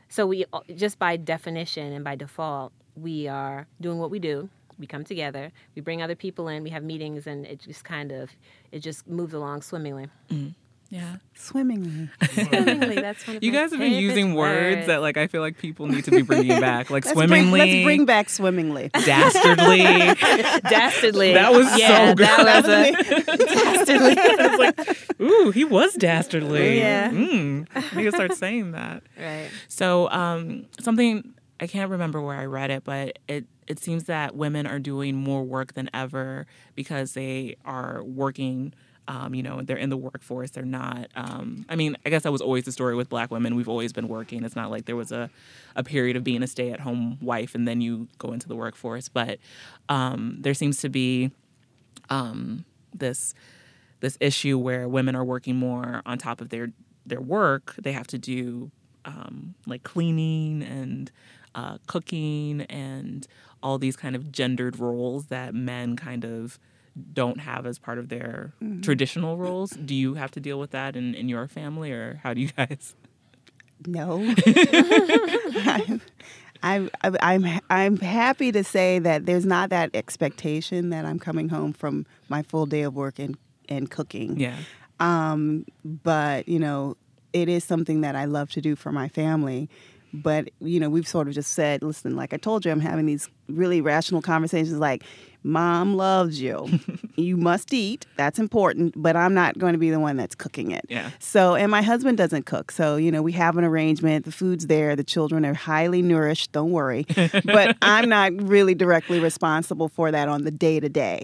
[0.08, 4.48] so we uh, just by definition and by default, we are doing what we do.
[4.78, 8.10] We come together, we bring other people in, we have meetings, and it just kind
[8.10, 8.30] of
[8.72, 10.08] it just moves along swimmingly.
[10.30, 10.50] Mm-hmm.
[10.94, 11.16] Yeah?
[11.34, 15.26] swimmingly Swimmingly, that's one of You my guys have been using words that like I
[15.26, 18.28] feel like people need to be bringing back, like let's bring, swimmingly, let's bring back
[18.30, 19.78] swimmingly dastardly.
[20.68, 21.34] dastardly.
[21.34, 22.18] That was so good.
[22.18, 24.16] That was a dastardly.
[24.18, 26.78] I was like, ooh, he was dastardly.
[26.78, 27.10] Yeah.
[27.10, 29.02] Mm, I need to start saying that.
[29.18, 29.50] right.
[29.68, 34.36] So, um, something I can't remember where I read it, but it it seems that
[34.36, 38.74] women are doing more work than ever because they are working.
[39.06, 40.50] Um, you know, they're in the workforce.
[40.50, 41.10] They're not.
[41.14, 43.54] Um, I mean, I guess that was always the story with Black women.
[43.54, 44.44] We've always been working.
[44.44, 45.30] It's not like there was a,
[45.76, 48.56] a period of being a stay at home wife and then you go into the
[48.56, 49.08] workforce.
[49.08, 49.38] But
[49.88, 51.30] um, there seems to be
[52.08, 52.64] um,
[52.94, 53.34] this
[54.00, 56.72] this issue where women are working more on top of their
[57.06, 57.74] their work.
[57.76, 58.70] They have to do
[59.04, 61.10] um, like cleaning and
[61.54, 63.26] uh, cooking and
[63.62, 66.58] all these kind of gendered roles that men kind of
[67.12, 68.80] don't have as part of their mm-hmm.
[68.80, 69.70] traditional roles.
[69.70, 72.48] Do you have to deal with that in, in your family, or how do you
[72.48, 72.94] guys?
[73.86, 74.34] No.
[76.62, 81.48] I'm, I'm, I'm, I'm happy to say that there's not that expectation that I'm coming
[81.50, 83.36] home from my full day of work and,
[83.68, 84.38] and cooking.
[84.38, 84.56] Yeah.
[85.00, 86.96] Um, but, you know,
[87.32, 89.68] it is something that I love to do for my family.
[90.14, 93.04] But, you know, we've sort of just said, listen, like I told you, I'm having
[93.04, 95.04] these really rational conversations like,
[95.46, 96.80] Mom loves you.
[97.16, 98.06] you must eat.
[98.16, 100.86] That's important, but I'm not going to be the one that's cooking it.
[100.88, 101.10] Yeah.
[101.18, 102.72] So, and my husband doesn't cook.
[102.72, 104.24] So, you know, we have an arrangement.
[104.24, 104.96] The food's there.
[104.96, 106.52] The children are highly nourished.
[106.52, 107.04] Don't worry.
[107.44, 111.20] but I'm not really directly responsible for that on the day to day.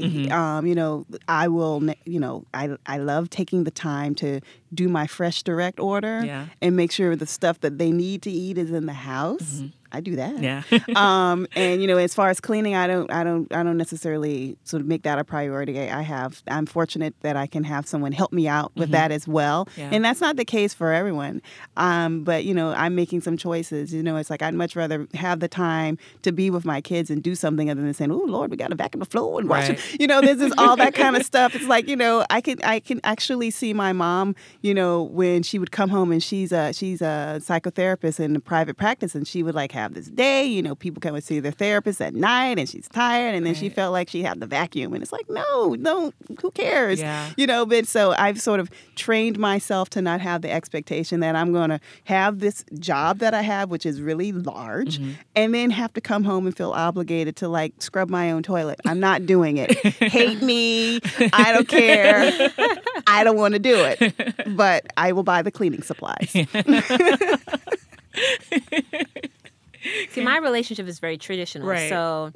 [0.67, 4.41] You know, I will, you know, I, I love taking the time to
[4.75, 6.47] do my FreshDirect order yeah.
[6.61, 9.41] and make sure the stuff that they need to eat is in the house.
[9.41, 9.67] Mm-hmm.
[9.93, 10.39] I do that.
[10.39, 10.63] Yeah.
[10.97, 14.57] um, and you know, as far as cleaning, I don't, I don't, I don't necessarily
[14.65, 15.79] sort of make that a priority.
[15.79, 18.93] I have, I'm fortunate that I can have someone help me out with mm-hmm.
[18.93, 19.69] that as well.
[19.77, 19.91] Yeah.
[19.93, 21.43] And that's not the case for everyone.
[21.77, 23.93] Um, but you know, I'm making some choices.
[23.93, 27.11] You know, it's like I'd much rather have the time to be with my kids
[27.11, 29.49] and do something other than saying, "Oh Lord, we got to vacuum the floor and
[29.49, 29.79] wash right.
[29.79, 31.55] it." You know, this is all that kind of stuff.
[31.55, 34.35] It's like you know, I can, I can actually see my mom.
[34.63, 38.41] You know, when she would come home and she's a, she's a psychotherapist in a
[38.41, 40.45] private practice, and she would like have this day.
[40.45, 43.35] You know, people come and see their therapist at night and she's tired.
[43.35, 43.61] And then right.
[43.61, 44.93] she felt like she had the vacuum.
[44.93, 47.01] And it's like, no, no, who cares?
[47.01, 47.31] Yeah.
[47.37, 51.37] You know, but so I've sort of trained myself to not have the expectation that
[51.37, 55.13] I'm going to have this job that I have, which is really large, mm-hmm.
[55.35, 58.81] and then have to come home and feel obligated to like scrub my own toilet.
[58.87, 59.79] I'm not doing it.
[59.79, 61.01] Hate me.
[61.33, 62.51] I don't care.
[63.07, 64.57] I don't want to do it.
[64.57, 66.35] But I will buy the cleaning supplies.
[70.11, 71.69] See, my relationship is very traditional.
[71.69, 71.89] Right.
[71.89, 72.33] So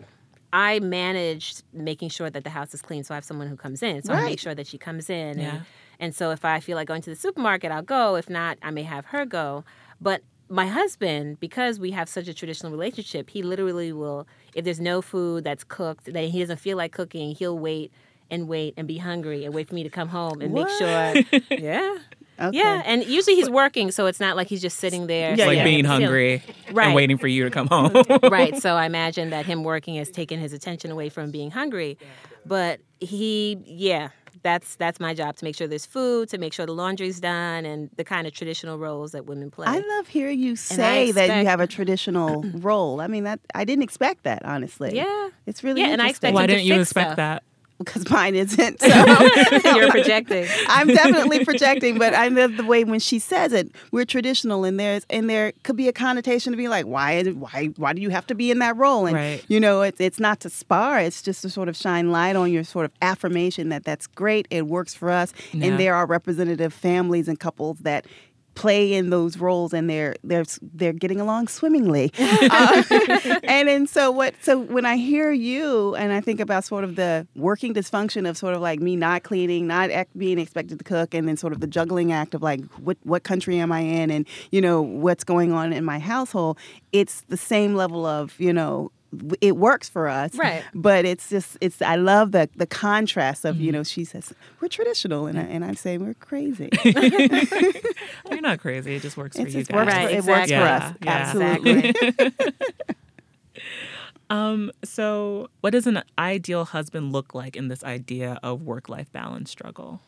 [0.52, 3.04] I manage making sure that the house is clean.
[3.04, 4.02] So I have someone who comes in.
[4.02, 4.22] So right.
[4.22, 5.38] I make sure that she comes in.
[5.38, 5.50] Yeah.
[5.50, 5.64] And,
[5.98, 8.16] and so if I feel like going to the supermarket, I'll go.
[8.16, 9.64] If not, I may have her go.
[10.00, 14.80] But my husband, because we have such a traditional relationship, he literally will, if there's
[14.80, 17.92] no food that's cooked, that he doesn't feel like cooking, he'll wait
[18.30, 20.68] and wait and be hungry and wait for me to come home and what?
[20.68, 21.40] make sure.
[21.58, 21.96] yeah.
[22.38, 22.58] Okay.
[22.58, 25.34] Yeah, and usually he's working, so it's not like he's just sitting there.
[25.34, 25.64] Yeah, like yeah.
[25.64, 26.42] being hungry
[26.72, 26.86] right.
[26.86, 27.92] and waiting for you to come home.
[28.24, 28.56] right.
[28.60, 31.96] So I imagine that him working has taken his attention away from being hungry.
[32.44, 34.08] But he, yeah,
[34.42, 37.64] that's that's my job to make sure there's food, to make sure the laundry's done,
[37.64, 39.66] and the kind of traditional roles that women play.
[39.66, 43.00] I love hearing you say expect, that you have a traditional role.
[43.00, 44.94] I mean, that I didn't expect that honestly.
[44.94, 47.16] Yeah, it's really yeah, and I expect why didn't you expect stuff.
[47.16, 47.42] that?
[47.78, 48.80] Because mine isn't.
[48.80, 48.86] So.
[49.74, 50.46] You're projecting.
[50.68, 53.70] I'm definitely projecting, but I love the way when she says it.
[53.90, 57.66] We're traditional, and there's and there could be a connotation to be like, why why
[57.76, 59.06] why do you have to be in that role?
[59.06, 59.44] And right.
[59.48, 61.00] you know, it's it's not to spar.
[61.00, 64.46] It's just to sort of shine light on your sort of affirmation that that's great.
[64.50, 65.66] It works for us, yeah.
[65.66, 68.06] and there are representative families and couples that
[68.54, 72.12] play in those roles and they're they're they're getting along swimmingly.
[72.18, 72.82] Uh,
[73.44, 76.96] and and so what so when i hear you and i think about sort of
[76.96, 81.14] the working dysfunction of sort of like me not cleaning not being expected to cook
[81.14, 84.10] and then sort of the juggling act of like what what country am i in
[84.10, 86.58] and you know what's going on in my household
[86.92, 88.90] it's the same level of you know
[89.40, 90.34] it works for us.
[90.34, 90.62] Right.
[90.74, 93.64] But it's just it's I love the the contrast of, mm-hmm.
[93.64, 96.70] you know, she says, We're traditional and I and I say we're crazy.
[96.84, 98.96] You're not crazy.
[98.96, 99.74] It just works it's for you guys.
[99.74, 100.16] Works right, for, exactly.
[100.16, 100.96] It works yeah, for us.
[101.02, 101.12] Yeah.
[101.12, 102.32] Absolutely.
[104.30, 109.12] um, so what does an ideal husband look like in this idea of work life
[109.12, 110.00] balance struggle?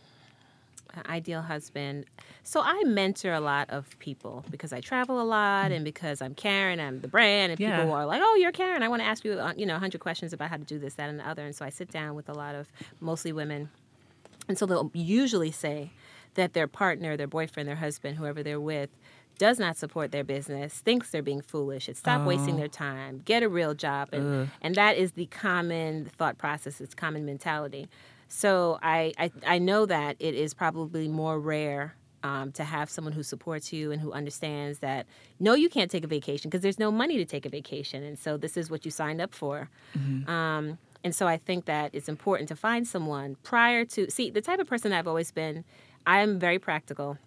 [1.07, 2.07] Ideal husband.
[2.43, 6.35] So I mentor a lot of people because I travel a lot and because I'm
[6.35, 7.81] Karen, I'm the brand, and Yeah.
[7.81, 8.83] people are like, "Oh, you're Karen.
[8.83, 10.95] I want to ask you, uh, you know, 100 questions about how to do this,
[10.95, 12.69] that, and the other." And so I sit down with a lot of
[13.01, 13.69] mostly women,
[14.49, 15.91] and so they'll usually say
[16.35, 18.91] that their partner, their boyfriend, their husband, whoever they're with,
[19.39, 22.59] does not support their business, thinks they're being foolish, it's stop wasting Oh.
[22.59, 24.49] their time, get a real job, and Ugh.
[24.63, 26.81] and that is the common thought process.
[26.81, 27.89] It's common mentality.
[28.29, 33.13] So I, I, I know that it is probably more rare um, to have someone
[33.13, 35.07] who supports you and who understands that
[35.39, 38.19] no, you can't take a vacation because there's no money to take a vacation, and
[38.19, 39.71] so this is what you signed up for.
[40.29, 44.41] Um, and so I think that it's important to find someone prior to see the
[44.41, 45.65] type of person I've always been.
[46.05, 47.19] I am very practical.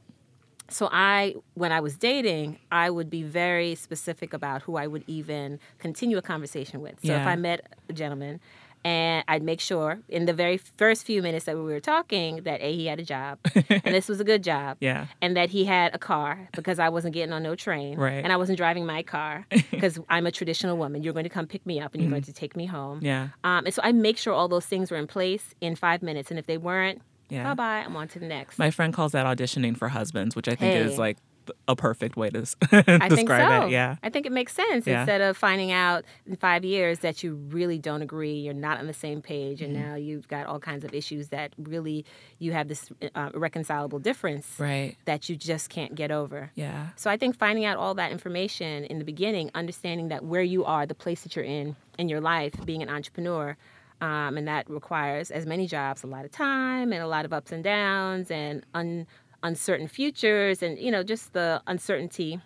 [0.69, 5.03] So I, when I was dating, I would be very specific about who I would
[5.07, 6.95] even continue a conversation with.
[7.03, 8.39] So if I met a gentleman
[8.83, 12.61] and I'd make sure in the very first few minutes that we were talking that
[12.61, 15.07] a he had a job, and this was a good job, Yeah.
[15.21, 18.23] and that he had a car because I wasn't getting on no train, Right.
[18.23, 21.03] and I wasn't driving my car because I'm a traditional woman.
[21.03, 22.97] You're going to come pick me up and you're going to take me home.
[22.97, 23.05] Mm-hmm.
[23.05, 23.27] Yeah.
[23.43, 26.29] Um, and so I make sure all those things were in place in five minutes,
[26.31, 27.43] and if they weren't, Yeah.
[27.43, 28.57] bye bye, I'm on to the next.
[28.57, 30.79] My friend calls that auditioning for husbands, which I think Hey.
[30.79, 31.17] is like
[31.67, 32.39] a perfect way to
[32.71, 33.65] I think so.
[33.65, 33.71] it.
[33.71, 33.95] Yeah.
[34.03, 35.01] I think it makes sense Yeah.
[35.01, 38.87] instead of finding out in five years that you really don't agree, you're not on
[38.87, 39.89] the same page, and Mm-hmm.
[39.89, 42.05] now you've got all kinds of issues that really
[42.39, 44.95] you have this uh, irreconcilable difference Right.
[45.05, 46.51] that you just can't get over.
[46.55, 46.89] Yeah.
[46.95, 50.65] So I think finding out all that information in the beginning, understanding that where you
[50.65, 53.57] are, the place that you're in in your life, being an entrepreneur,
[54.01, 57.33] um, and that requires, as many jobs, a lot of time and a lot of
[57.33, 59.05] ups and downs and un,
[59.43, 62.39] uncertain futures, and you know just the uncertainty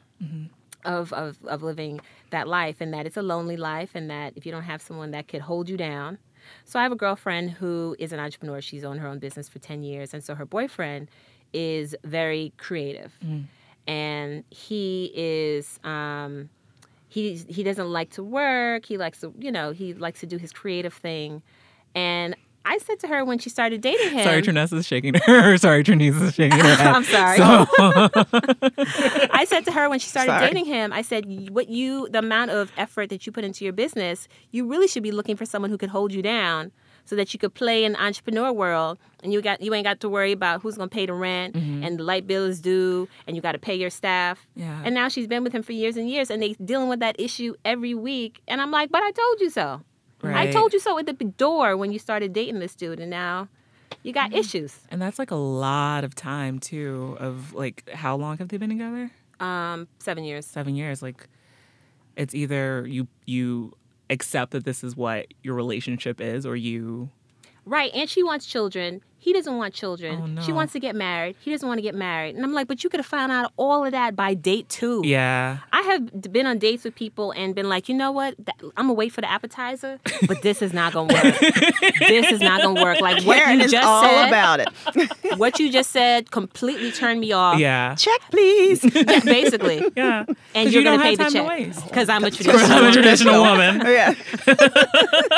[0.85, 4.45] of, of of living that life, and that it's a lonely life, and that if
[4.45, 6.17] you don't have someone that could hold you down.
[6.65, 8.59] So I have a girlfriend who is an entrepreneur.
[8.61, 11.09] She's owned her own business for ten years, and so her boyfriend
[11.53, 13.11] is very creative
[13.87, 16.49] and he is um,
[17.09, 18.85] he he doesn't like to work.
[18.85, 21.41] He likes to you know he likes to do his creative thing,
[21.95, 24.23] and I said to her when she started dating him.
[24.23, 25.57] Sorry, Trenesa's shaking her.
[25.63, 26.87] Sorry, Trenesa is shaking her head.
[26.95, 27.37] I'm sorry.
[27.37, 27.67] So,
[29.31, 30.47] I said to her when she started Sorry.
[30.47, 33.73] dating him, I said, "What you the amount of effort that you put into your
[33.73, 36.71] business, you really should be looking for someone who could hold you down."
[37.05, 39.99] So that you could play in the entrepreneur world, and you got you ain't got
[39.99, 41.83] to worry about who's gonna pay the rent, mm-hmm.
[41.83, 44.47] and the light bill is due, and you got to pay your staff.
[44.55, 44.81] Yeah.
[44.85, 47.19] And now she's been with him for years and years, and they dealing with that
[47.19, 48.41] issue every week.
[48.47, 49.81] And I'm like, but I told you so.
[50.23, 53.47] I told you so at the door when you started dating this dude, and now
[54.03, 54.77] you got issues.
[54.89, 57.17] and that's like a lot of time too.
[57.19, 59.11] Of like, how long have they been together?
[59.39, 60.45] Um, seven years.
[60.45, 61.01] Seven years.
[61.01, 61.27] Like,
[62.15, 63.73] it's either you you
[64.09, 67.09] accept that this is what your relationship is, or you.
[67.65, 69.01] Right, and she wants children.
[69.23, 70.19] He doesn't want children.
[70.21, 70.41] Oh, no.
[70.41, 71.37] She wants to get married.
[71.39, 72.35] He doesn't want to get married.
[72.35, 75.01] And I'm like, but you could have found out all of that by date two.
[75.05, 75.59] Yeah.
[75.71, 78.35] I have been on dates with people and been like, you know what?
[78.75, 81.39] I'm gonna wait for the appetizer, but this is not gonna work.
[81.99, 82.99] this is not gonna work.
[82.99, 84.27] Like what Karen you is just all said.
[84.27, 84.67] about it.
[85.39, 87.59] what you just said completely turned me off.
[87.59, 87.95] Yeah.
[87.95, 88.83] Check, please.
[88.93, 89.83] Yeah, basically.
[89.95, 90.25] Yeah.
[90.27, 93.81] And 'Cause you're you gonna pay the check because I'm a I'm a traditional woman.
[93.85, 94.13] yeah.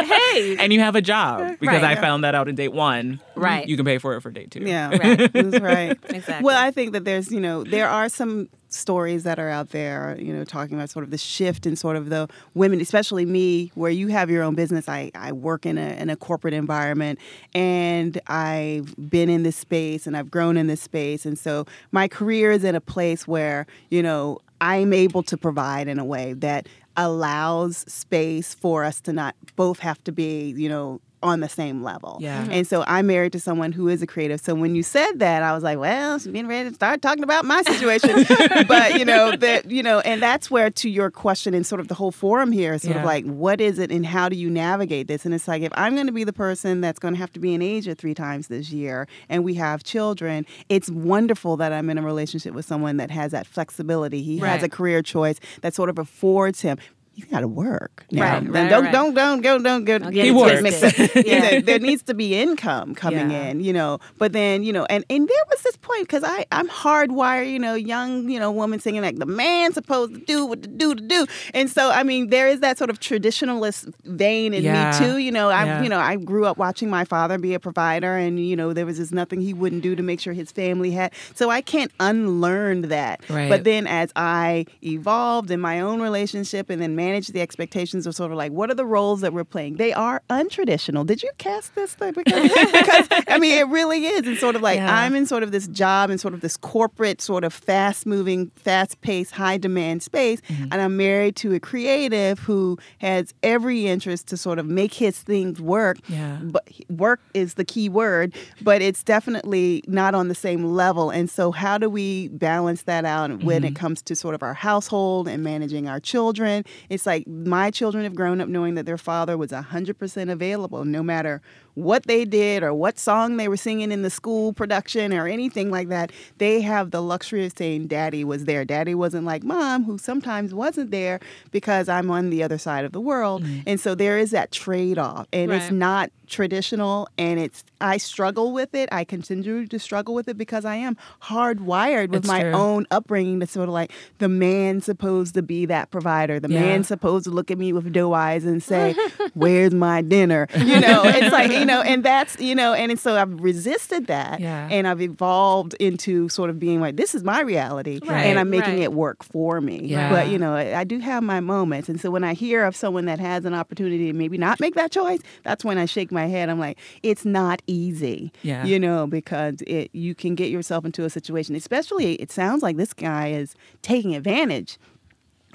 [0.04, 1.98] hey, and you have a job because Right.
[1.98, 3.20] I found that out in date one.
[3.36, 3.68] Right.
[3.68, 4.62] You can pay for it for date two.
[4.62, 5.32] Yeah, Right.
[5.34, 5.98] that's right.
[6.10, 6.44] Exactly.
[6.46, 10.18] Well, I think that there's, you know, there are some stories that are out there,
[10.20, 13.72] you know, talking about sort of the shift in sort of the women, especially me,
[13.76, 14.90] where you have your own business.
[14.90, 17.18] I, I work in a in a corporate environment
[17.54, 21.26] and I've been in this space and I've grown in this space.
[21.26, 25.88] And so my career is in a place where, you know, I'm able to provide
[25.88, 30.68] in a way that allows space for us to not both have to be, you
[30.70, 32.18] know, on the same level.
[32.22, 32.46] Yeah.
[32.46, 32.52] Mhm.
[32.52, 34.40] And so I'm married to someone who is a creative.
[34.42, 37.24] So when you said that, I was like, well, she's getting ready to start talking
[37.24, 38.26] about my situation.
[38.68, 41.88] but you know that you know, and that's where to your question and sort of
[41.88, 44.50] the whole forum here is sort of like, what is it and how do you
[44.50, 45.26] navigate this?
[45.26, 47.40] And it's like if I'm going to be the person that's going to have to
[47.40, 51.90] be in Asia three times this year, and we have children, it's wonderful that I'm
[51.90, 54.22] in a relationship with someone that has that flexibility.
[54.22, 56.78] He has a career choice that sort of affords him.
[57.18, 58.06] You got to work.
[58.12, 58.92] Now, Right, right, don't, right.
[58.92, 59.98] don't don't go don't go.
[60.00, 60.64] Don't get it twisted.
[60.64, 61.16] mixed up.
[61.16, 61.62] Know, Yeah.
[61.62, 63.48] there needs to be income coming Yeah.
[63.48, 64.00] in, you know.
[64.18, 67.58] But then, you know, and and there was this point because I I'm hardwired, you
[67.60, 70.94] know, young, you know, woman singing like the man's supposed to do what to do
[70.94, 74.92] to do, and so I mean there is that sort of traditionalist vein in Yeah.
[74.92, 75.18] me too.
[75.18, 78.46] You know, I you know I grew up watching my father be a provider, and
[78.46, 81.14] you know there was just nothing he wouldn't do to make sure his family had.
[81.34, 83.22] So I can't unlearn that.
[83.30, 83.48] Right.
[83.50, 88.16] But then as I evolved in my own relationship and then managed the expectations of
[88.16, 89.72] sort of like what are the roles that we're playing?
[89.78, 91.06] They are untraditional.
[91.06, 92.14] Did you cast this thing?
[92.14, 94.28] Because, because I mean it really is.
[94.28, 94.96] It's sort of like Yeah.
[95.02, 98.50] I'm in sort of this job and sort of this corporate sort of fast moving,
[98.56, 100.42] fast paced, high demand space.
[100.42, 100.64] Mm-hmm.
[100.72, 105.20] And I'm married to a creative who has every interest to sort of make his
[105.20, 105.98] things work.
[106.08, 106.40] Yeah.
[106.42, 111.10] But work is the key word, but it's definitely not on the same level.
[111.10, 113.66] And so, how do we balance that out when Mm-hmm.
[113.66, 116.64] it comes to sort of our household and managing our children?
[116.96, 121.04] It's like my children have grown up knowing that their father was 100% available no
[121.04, 121.42] matter
[121.76, 125.70] what they did or what song they were singing in the school production or anything
[125.70, 126.12] like that.
[126.38, 128.66] They have the luxury of saying daddy was there.
[128.66, 131.20] Daddy wasn't like mom, who sometimes wasn't there
[131.52, 133.44] because I'm on the other side of the world.
[133.44, 133.62] Mm-hmm.
[133.68, 135.28] And so there is that trade off.
[135.32, 135.62] And right.
[135.62, 138.90] it's not traditional and it's I struggle with it.
[138.92, 142.54] I continue to struggle with it because I am hardwired with it's my true.
[142.54, 146.40] own upbringing to sort of like the man supposed to be that provider.
[146.40, 146.62] The yeah.
[146.62, 148.96] man supposed to look at me with doe eyes and say,
[149.34, 150.48] Where's my dinner?
[150.56, 154.40] You know, it's like, you know, and that's, you know, and so I've resisted that
[154.40, 154.68] yeah.
[154.72, 158.26] and I've evolved into sort of being like, This is my reality right.
[158.26, 158.84] and I'm making right.
[158.84, 159.82] it work for me.
[159.86, 160.10] Yeah.
[160.10, 161.90] But, you know, I, I do have my moments.
[161.90, 164.76] And so when I hear of someone that has an opportunity to maybe not make
[164.76, 166.50] that choice, that's when I shake my head.
[166.50, 168.32] I'm like, it's not easy.
[168.44, 168.66] Yeah.
[168.66, 172.78] You know, because it you can get yourself into a situation, especially it sounds like
[172.78, 174.78] this guy is taking advantage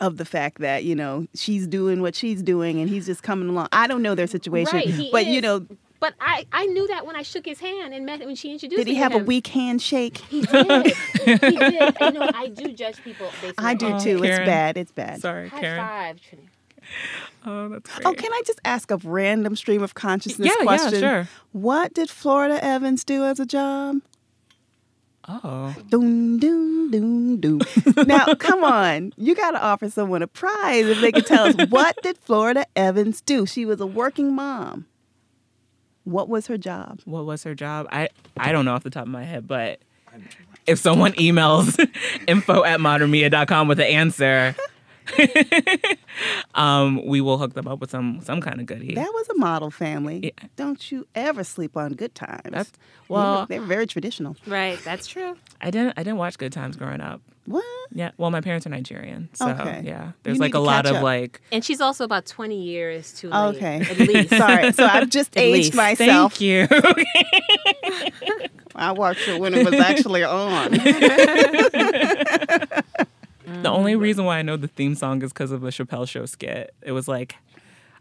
[0.01, 3.49] of the fact that you know she's doing what she's doing and he's just coming
[3.49, 3.69] along.
[3.73, 5.29] I don't know their situation, right, but is.
[5.29, 5.67] you know.
[6.01, 8.79] But I, I knew that when I shook his hand and met when she introduced
[8.79, 8.85] me.
[8.85, 9.23] Did he have him.
[9.23, 10.17] a weak handshake?
[10.17, 10.87] He did.
[11.25, 11.97] he did.
[12.01, 13.31] You know, I do judge people.
[13.59, 14.21] I do too.
[14.21, 14.25] Karen.
[14.25, 14.77] It's bad.
[14.79, 15.21] It's bad.
[15.21, 15.79] Sorry, High Karen.
[15.79, 16.49] five, Trenesa.
[17.47, 18.07] Oh, that's oh, great.
[18.07, 20.95] Oh, can I just ask a random stream of consciousness yeah, question?
[20.95, 21.29] Yeah, sure.
[21.53, 23.99] What did Florida Evans do as a job?
[25.29, 25.77] Oh.
[25.89, 27.61] Doom, doom, doom, doom.
[28.07, 29.13] now, come on.
[29.17, 32.67] You got to offer someone a prize if they can tell us what did Florida
[32.75, 33.47] Evans do?
[33.47, 34.87] She was a working mom.
[36.11, 37.01] What was her job?
[37.05, 37.87] What was her job?
[37.93, 39.81] I, I don't know off the top of my head, but
[40.67, 41.79] if someone emails
[42.27, 44.57] info at matermea.com with the answer,
[46.55, 48.95] um, we will hook them up with some some kind of goodie.
[48.95, 50.21] That was a model family.
[50.25, 50.49] Yeah.
[50.57, 52.43] Don't you ever sleep on Good Times?
[52.51, 52.73] That's
[53.09, 54.37] well, they were very traditional.
[54.47, 55.37] Right, that's true.
[55.61, 57.21] I didn't I didn't watch Good Times growing up.
[57.51, 57.65] What?
[57.93, 58.13] Yeah.
[58.17, 59.83] Well, my parents are Nigerian, so okay.
[59.85, 60.13] yeah.
[60.23, 61.41] There's you like a lot of like.
[61.51, 63.57] And she's also about 20 years too late.
[63.57, 63.81] Okay.
[63.81, 64.31] At least.
[64.37, 64.73] Sorry.
[64.73, 65.75] So I've just aged least.
[65.75, 66.35] myself.
[66.35, 66.69] Thank you.
[68.77, 70.71] I watched it when it was actually on.
[73.63, 76.27] The only reason why I know the theme song is because of a Chappelle Show
[76.27, 76.73] skit.
[76.83, 77.35] It was like,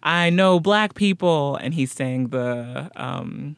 [0.03, 3.55] I know black people, and he sang the um,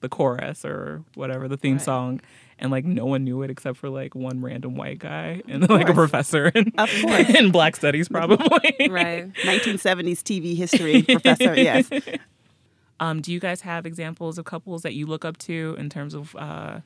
[0.00, 1.82] the chorus or whatever the theme right.
[1.82, 2.20] song,
[2.62, 5.88] and like no one knew it except for like one random white guy and like
[5.88, 6.72] a professor in,
[7.36, 8.46] in black studies probably.
[8.88, 9.30] right.
[9.34, 11.54] 1970s TV history professor.
[11.54, 11.90] Yes.
[13.00, 16.14] Um, do you guys have examples of couples that you look up to in terms
[16.14, 16.78] of, uh,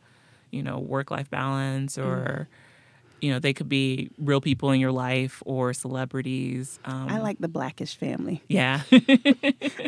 [0.50, 2.48] you know, work life balance or?
[2.50, 2.56] Mm
[3.22, 6.78] you know, they could be real people in your life or celebrities.
[6.84, 8.42] Um, I like the Blackish family.
[8.46, 8.82] Yeah.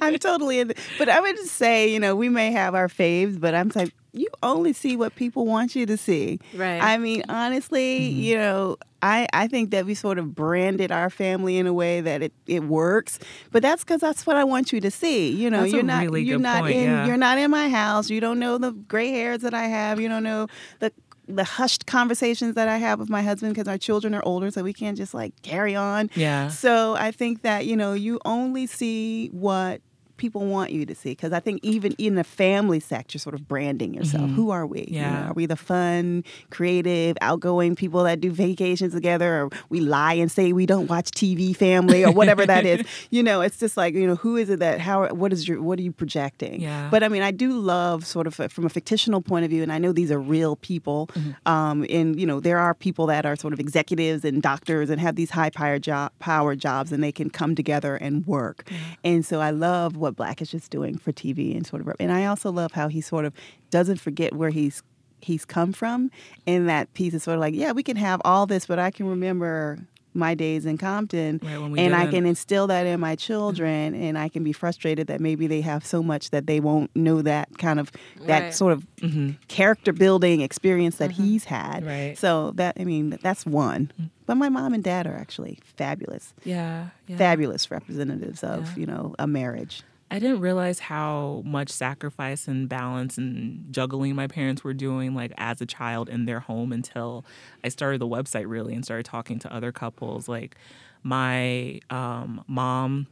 [0.03, 0.69] I'm totally in.
[0.69, 3.93] The, but I would say, you know, we may have our faves, but I'm like,
[4.13, 6.41] you only see what people want you to see.
[6.55, 6.83] Right.
[6.83, 8.21] I mean, honestly, mm-hmm.
[8.21, 12.01] you know, I, I think that we sort of branded our family in a way
[12.01, 13.19] that it, it works,
[13.53, 15.31] but that's because that's what I want you to see.
[15.31, 17.07] You know, that's you're not really you're not point, in yeah.
[17.07, 18.11] you're not in my house.
[18.11, 20.01] You don't know the gray hairs that I have.
[20.01, 20.49] You don't know
[20.81, 20.93] the
[21.29, 24.63] the hushed conversations that I have with my husband because our children are older, so
[24.63, 26.11] we can't just like carry on.
[26.15, 26.49] Yeah.
[26.49, 29.81] So I think that you know you only see what
[30.19, 33.49] people want you to see because I think even in the family sector, sort of
[33.49, 34.25] branding yourself.
[34.25, 34.35] Mm-hmm.
[34.35, 34.87] Who are we?
[34.89, 34.99] Yeah.
[34.99, 39.81] You know, are we the fun, creative, outgoing people that do vacations together, or we
[39.81, 42.87] lie and say we don't watch TV, family, or whatever that is?
[43.11, 45.63] You know, it's just like you know, who is it that how what is your
[45.63, 46.61] what are you projecting?
[46.61, 46.89] Yeah.
[46.91, 49.73] But I mean, I do love sort of from a fictional point of view, and
[49.73, 51.09] I know these are real people.
[51.15, 51.51] Mm-hmm.
[51.51, 55.01] Um, and you know, there are people that are sort of executives and doctors and
[55.01, 58.65] have these high power job power jobs, and they can come together and work.
[58.65, 58.85] Mm-hmm.
[59.05, 61.95] And so I love what what Blackish just doing for TV and sort of.
[62.01, 63.33] And I also love how he sort of
[63.71, 64.83] doesn't forget where he's
[65.21, 66.11] he's come from.
[66.47, 68.91] And that piece is sort of like, yeah, we can have all this, but I
[68.91, 69.79] can remember
[70.15, 71.95] my days in Compton, right, and didn't.
[71.95, 74.03] I can instill that in my children, mm-hmm.
[74.03, 77.23] and I can be frustrated that maybe they have so much that they won't know
[77.23, 77.93] that kind of
[78.23, 78.55] that right.
[78.55, 79.33] sort of mm-hmm.
[79.47, 81.23] character building experience that mm-hmm.
[81.23, 81.87] he's had.
[81.87, 82.19] Right.
[82.19, 83.93] So that I mean that's one.
[83.95, 84.07] Mm-hmm.
[84.27, 86.35] But my mom and dad are actually fabulous.
[86.45, 86.89] Yeah.
[87.07, 87.17] yeah.
[87.17, 88.77] Fabulous representatives of yeah.
[88.77, 89.83] you know a marriage.
[90.11, 95.33] I didn't realize how much sacrifice and balance and juggling my parents were doing like
[95.37, 97.25] as a child in their home until
[97.63, 100.27] I started the website really and started talking to other couples.
[100.27, 100.57] Like
[101.03, 103.07] my um, mom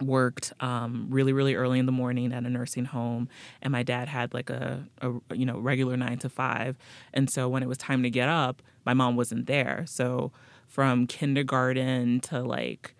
[0.00, 3.28] worked um, really really early in the morning at a nursing home
[3.60, 6.76] and my dad had like a, a you know regular nine to five
[7.12, 10.32] and so when it was time to get up my mom wasn't there so
[10.66, 12.96] from kindergarten to like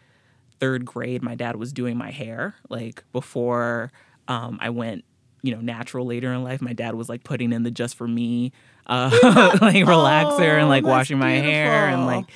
[0.63, 2.55] third grade, my dad was doing my hair.
[2.69, 3.91] Like before
[4.29, 5.05] um, I went,
[5.43, 8.07] you know, natural later in life, my dad was like putting in the just for
[8.07, 8.53] me,
[8.87, 9.11] uh,
[9.61, 11.51] like relaxer oh, and like washing my beautiful.
[11.51, 12.27] hair and like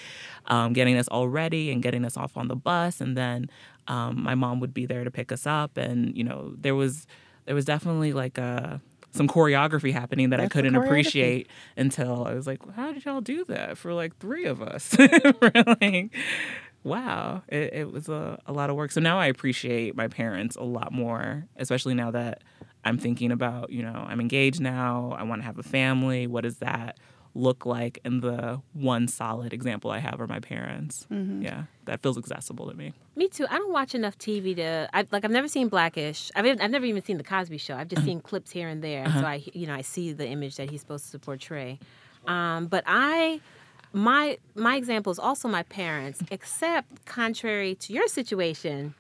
[0.46, 3.00] um, getting us all ready and getting us off on the bus.
[3.00, 3.48] And then
[3.86, 5.76] um, my mom would be there to pick us up.
[5.76, 7.06] And, you know, there was
[7.44, 8.80] there was definitely like a
[9.12, 13.04] some choreography happening that I That's the couldn't appreciate until I was like, how did
[13.04, 14.96] y'all do that for like three of us?
[15.80, 16.10] Like,
[16.86, 18.92] wow, it, it was a, a lot of work.
[18.92, 22.42] So now I appreciate my parents a lot more, especially now that
[22.84, 26.28] I'm thinking about, you know, I'm engaged now, I want to have a family.
[26.28, 26.98] What does that
[27.34, 27.98] look like?
[28.04, 31.08] And the one solid example I have are my parents.
[31.10, 31.42] Mm-hmm.
[31.42, 32.92] Yeah, that feels accessible to me.
[33.16, 33.46] Me too.
[33.50, 35.24] I don't watch enough TV to I, like.
[35.24, 36.30] I've never seen Blackish.
[36.36, 37.74] I've I've never even seen the Cosby Show.
[37.74, 38.06] I've just uh-huh.
[38.06, 39.04] seen clips here and there.
[39.06, 39.26] So uh-huh.
[39.26, 41.80] I you know I see the image that he's supposed to portray.
[42.26, 43.40] Um, but I
[43.92, 46.22] my my example is also my parents.
[46.30, 48.94] Except contrary to your situation,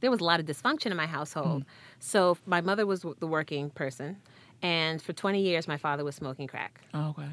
[0.00, 1.62] there was a lot of dysfunction in my household.
[1.62, 1.68] Hmm.
[1.98, 4.16] So my mother was the working person,
[4.62, 6.80] and for 20 years my father was smoking crack.
[6.92, 7.28] Oh, okay.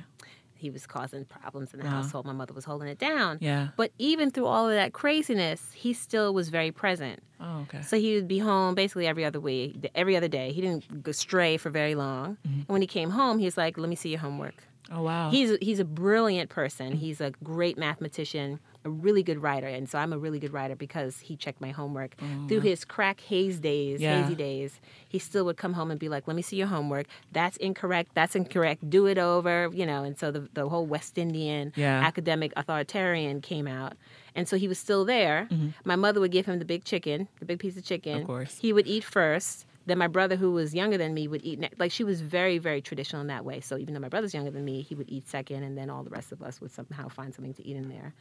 [0.61, 2.27] He was causing problems in the household.
[2.27, 3.39] My mother was holding it down.
[3.41, 3.69] Yeah.
[3.77, 7.23] But even through all of that craziness, he still was very present.
[7.39, 7.81] Oh, okay.
[7.81, 10.51] So he would be home basically every other week, every other day.
[10.51, 12.37] He didn't go stray for very long.
[12.47, 12.59] Mm-hmm.
[12.59, 15.29] And when he came home, he was like, "Let me see your homework." Oh, wow.
[15.29, 16.93] He's he's a brilliant person.
[16.93, 20.75] He's a great mathematician, a really good writer, and so I'm a really good writer
[20.75, 22.15] because he checked my homework
[22.47, 24.21] through his crack haze days, Yeah.
[24.23, 24.81] hazy days.
[25.07, 27.05] He still would come home and be like, "Let me see your homework.
[27.31, 28.11] That's incorrect.
[28.15, 28.89] That's incorrect.
[28.89, 32.01] Do it over." You know, and so the the whole West Indian Yeah.
[32.05, 33.93] academic authoritarian came out.
[34.35, 35.47] And so he was still there.
[35.83, 38.13] My mother would give him the big chicken, the big piece of chicken.
[38.13, 38.21] Mm-hmm.
[38.21, 38.57] Of course.
[38.61, 39.65] He would eat first.
[39.85, 41.59] Then my brother, who was younger than me, would eat.
[41.79, 43.61] Like she was very, very traditional in that way.
[43.61, 46.03] So even though my brother's younger than me, he would eat second, and then all
[46.03, 48.13] the rest of us would somehow find something to eat in there.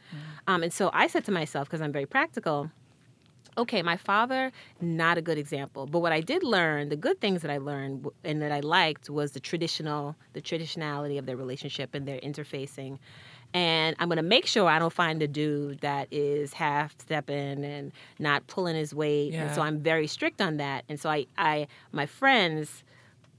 [0.47, 2.71] Um, and so I said to myself, because I'm very practical,
[3.57, 5.85] okay, my father, not a good example.
[5.85, 9.09] But what I did learn, the good things that I learned and that I liked
[9.09, 12.97] was the traditional, the traditionality of their relationship and their interfacing.
[13.53, 17.65] And I'm going to make sure I don't find a dude that is half stepping
[17.65, 19.33] and not pulling his weight.
[19.33, 20.85] And so I'm very strict on that.
[20.87, 22.83] And so I, I, my friends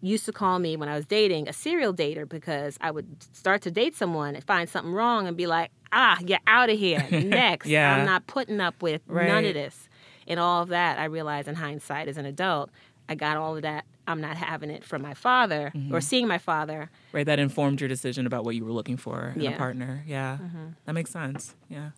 [0.03, 3.63] used to call me when I was dating a serial dater because I would start
[3.63, 7.07] to date someone and find something wrong and be like, ah, you're out of here.
[7.11, 7.67] Next.
[7.69, 7.97] Yeah.
[7.97, 9.89] I'm not putting up with none of this.
[10.27, 12.71] And all of that, I realized in hindsight as an adult,
[13.09, 13.85] I got all of that.
[14.07, 15.95] I'm not having it from my father Mm-hmm.
[15.95, 16.91] or seeing my father.
[17.13, 19.51] right that informed your decision about what you were looking for in Yeah.
[19.51, 19.55] Mm-hmm.
[19.55, 20.39] a partner yeah
[20.87, 21.91] that makes sense yeah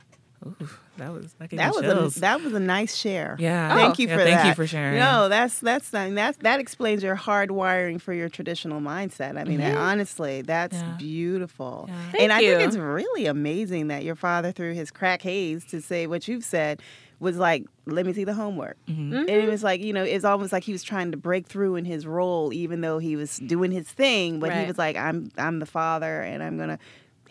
[0.47, 2.17] Ooh, that was that, gave That me was chills.
[2.19, 3.35] a that was a nice share.
[3.39, 3.75] Yeah.
[3.75, 4.03] Thank Oh.
[4.03, 4.47] you Yeah, for thank that.
[4.49, 4.99] you for sharing.
[4.99, 9.39] No, that's that's that that explains your hard wiring for your traditional mindset.
[9.39, 10.97] I mean, honestly, that's Yeah.
[10.99, 11.87] beautiful.
[11.89, 11.95] Yeah.
[12.13, 12.57] Thank and I you.
[12.57, 16.45] think it's really amazing that your father, through his crack haze, to say what you've
[16.45, 16.83] said,
[17.21, 19.15] was like, "Let me see the homework." Mm-hmm.
[19.15, 21.77] And it was like, you know, it's almost like he was trying to break through
[21.77, 24.41] in his role, even though he was doing his thing.
[24.41, 26.79] But he was like, "I'm I'm the father, and I'm gonna."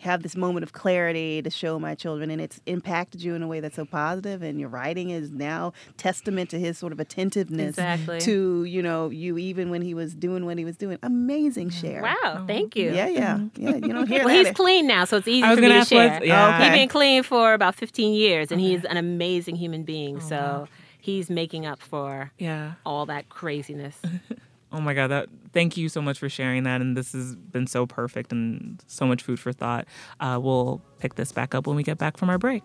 [0.04, 3.46] Have this moment of clarity to show my children and it's impacted you in a
[3.48, 7.70] way that's so positive and your writing is now testament to his sort of attentiveness
[7.70, 8.20] Exactly.
[8.20, 12.02] to you know you even when he was doing what he was doing amazing share
[12.02, 12.92] Wow, oh, thank you.
[12.92, 13.62] yeah yeah mm-hmm.
[13.62, 15.68] yeah you don't hear Well, that he's clean now, so it's easy for me gonna
[15.74, 16.10] to ask share.
[16.10, 16.48] what's- yeah.
[16.56, 16.64] Okay.
[16.70, 20.16] He's been clean for about 15 years, and he's an amazing human being.
[20.16, 20.68] Oh, so
[21.00, 23.96] he's making up for yeah all that craziness.
[24.74, 27.68] Oh my god, that thank you so much for sharing that and this has been
[27.68, 29.86] so perfect and so much food for thought.
[30.18, 32.64] Uh, we'll pick this back up when we get back from our break.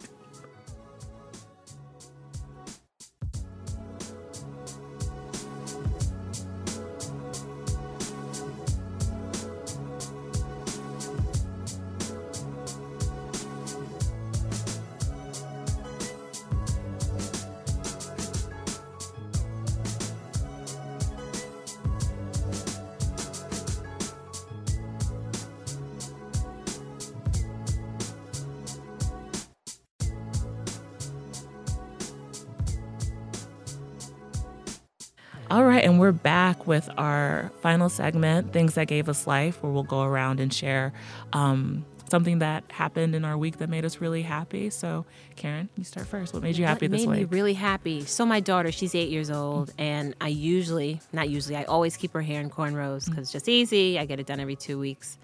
[36.80, 40.94] With our final segment, Things That Gave Us Life, where we'll go around and share
[41.34, 44.70] um, something that happened in our week that made us really happy.
[44.70, 45.06] So,
[45.36, 46.34] Karen, you start first.
[46.34, 48.06] What made you happy what this made me really happy.
[48.06, 52.14] So my daughter, she's eight years old, and I usually, not usually, I always keep
[52.14, 54.00] her hair in cornrows because it's just easy.
[54.00, 55.18] I get it done every two weeks,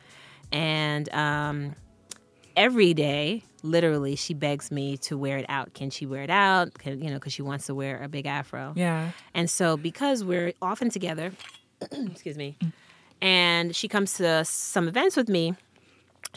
[0.52, 1.74] and um,
[2.56, 5.74] every day, literally, she begs me to wear it out.
[5.74, 6.74] Can she wear it out?
[6.78, 8.74] Can, you know, because she wants to wear a big afro.
[8.76, 9.12] yeah.
[9.34, 11.32] And so, because we're often together,
[11.92, 12.58] excuse me,
[13.22, 15.56] and she comes to some events with me,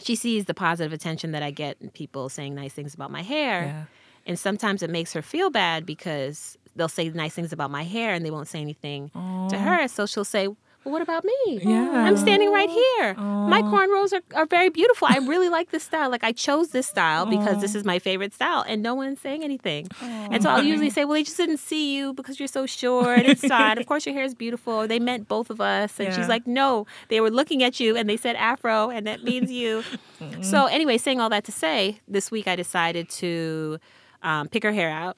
[0.01, 3.21] she sees the positive attention that I get and people saying nice things about my
[3.21, 3.63] hair.
[3.63, 3.83] Yeah.
[4.25, 8.13] And sometimes it makes her feel bad because they'll say nice things about my hair
[8.13, 9.09] and they won't say anything
[9.49, 9.87] to her.
[9.87, 10.47] So she'll say,
[10.85, 11.59] well, what about me?
[11.61, 11.89] Yeah.
[12.05, 13.13] I'm standing right here.
[13.15, 15.07] My cornrows are, are very beautiful.
[15.09, 16.09] I really like this style.
[16.09, 19.43] Like I chose this style because this is my favorite style, and no one's saying
[19.43, 19.87] anything.
[20.01, 23.19] And so I'll usually say, well, they just didn't see you because you're so short.
[23.25, 23.77] It's fine.
[23.77, 24.87] Of course, your hair is beautiful.
[24.87, 25.99] They meant both of us.
[25.99, 26.15] And Yeah.
[26.15, 29.51] she's like, no, they were looking at you and they said afro, and that means
[29.51, 29.83] you.
[30.41, 33.79] so anyway, saying all that to say, this week I decided to
[34.23, 35.17] um, pick her hair out.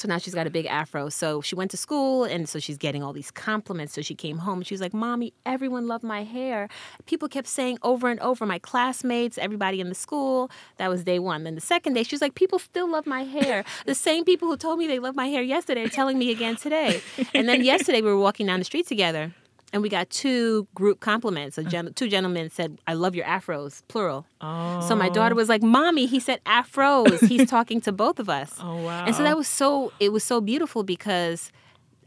[0.00, 1.10] So now she's got a big afro.
[1.10, 3.92] So she went to school and so she's getting all these compliments.
[3.92, 6.70] So she came home and she was like, Mommy, everyone loved my hair.
[7.04, 10.50] People kept saying over and over, my classmates, everybody in the school.
[10.78, 11.44] That was day one.
[11.44, 13.62] Then the second day, she was like, People still love my hair.
[13.84, 16.56] the same people who told me they loved my hair yesterday are telling me again
[16.56, 17.02] today.
[17.34, 19.34] And then yesterday, we were walking down the street together.
[19.72, 21.56] And we got two group compliments.
[21.56, 24.26] A gen- two gentlemen said, I love your afros, plural.
[24.40, 24.80] Oh.
[24.80, 27.26] So my daughter was like, "Mommy, he said afros.
[27.28, 29.04] He's talking to both of us." Oh, wow.
[29.04, 31.52] And so that was so it was so beautiful because,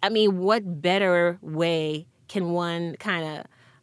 [0.01, 3.39] I mean, what better way can one kind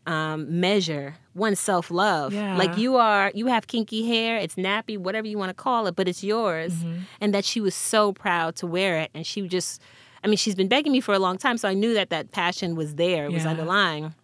[0.06, 2.34] of um, measure one's self love?
[2.34, 2.58] Yeah.
[2.58, 5.96] Like you are, you have kinky hair, it's nappy, whatever you want to call it,
[5.96, 6.74] but it's yours.
[6.74, 6.98] Mm-hmm.
[7.20, 9.80] And that she was so proud to wear it, and she just.
[10.22, 12.30] I mean, she's been begging me for a long time, so I knew that that
[12.30, 13.50] passion was there, it was Yeah.
[13.50, 14.14] underlying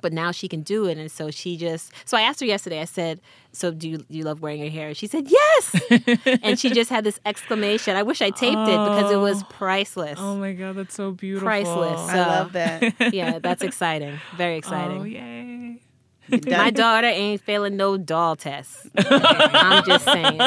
[0.00, 2.80] but now she can do it and so she just so i asked her yesterday
[2.80, 3.20] i said
[3.52, 5.80] so do you, do you love wearing your hair she said yes
[6.42, 9.46] and she just had this exclamation i wish i taped it because it was oh.
[9.50, 11.46] priceless Oh my god, that's so beautiful.
[11.46, 12.00] Priceless.
[12.10, 13.12] So, I love that.
[13.12, 15.80] yeah that's exciting very oh, exciting Oh yay.
[16.46, 20.40] my daughter ain't failing no doll tests i'm just saying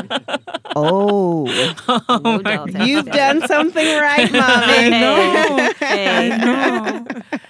[0.75, 1.45] Oh,
[1.87, 4.89] no oh doll tests you've done something right, mommy.
[4.89, 5.73] No.
[5.79, 6.35] Hey.
[6.41, 7.05] no.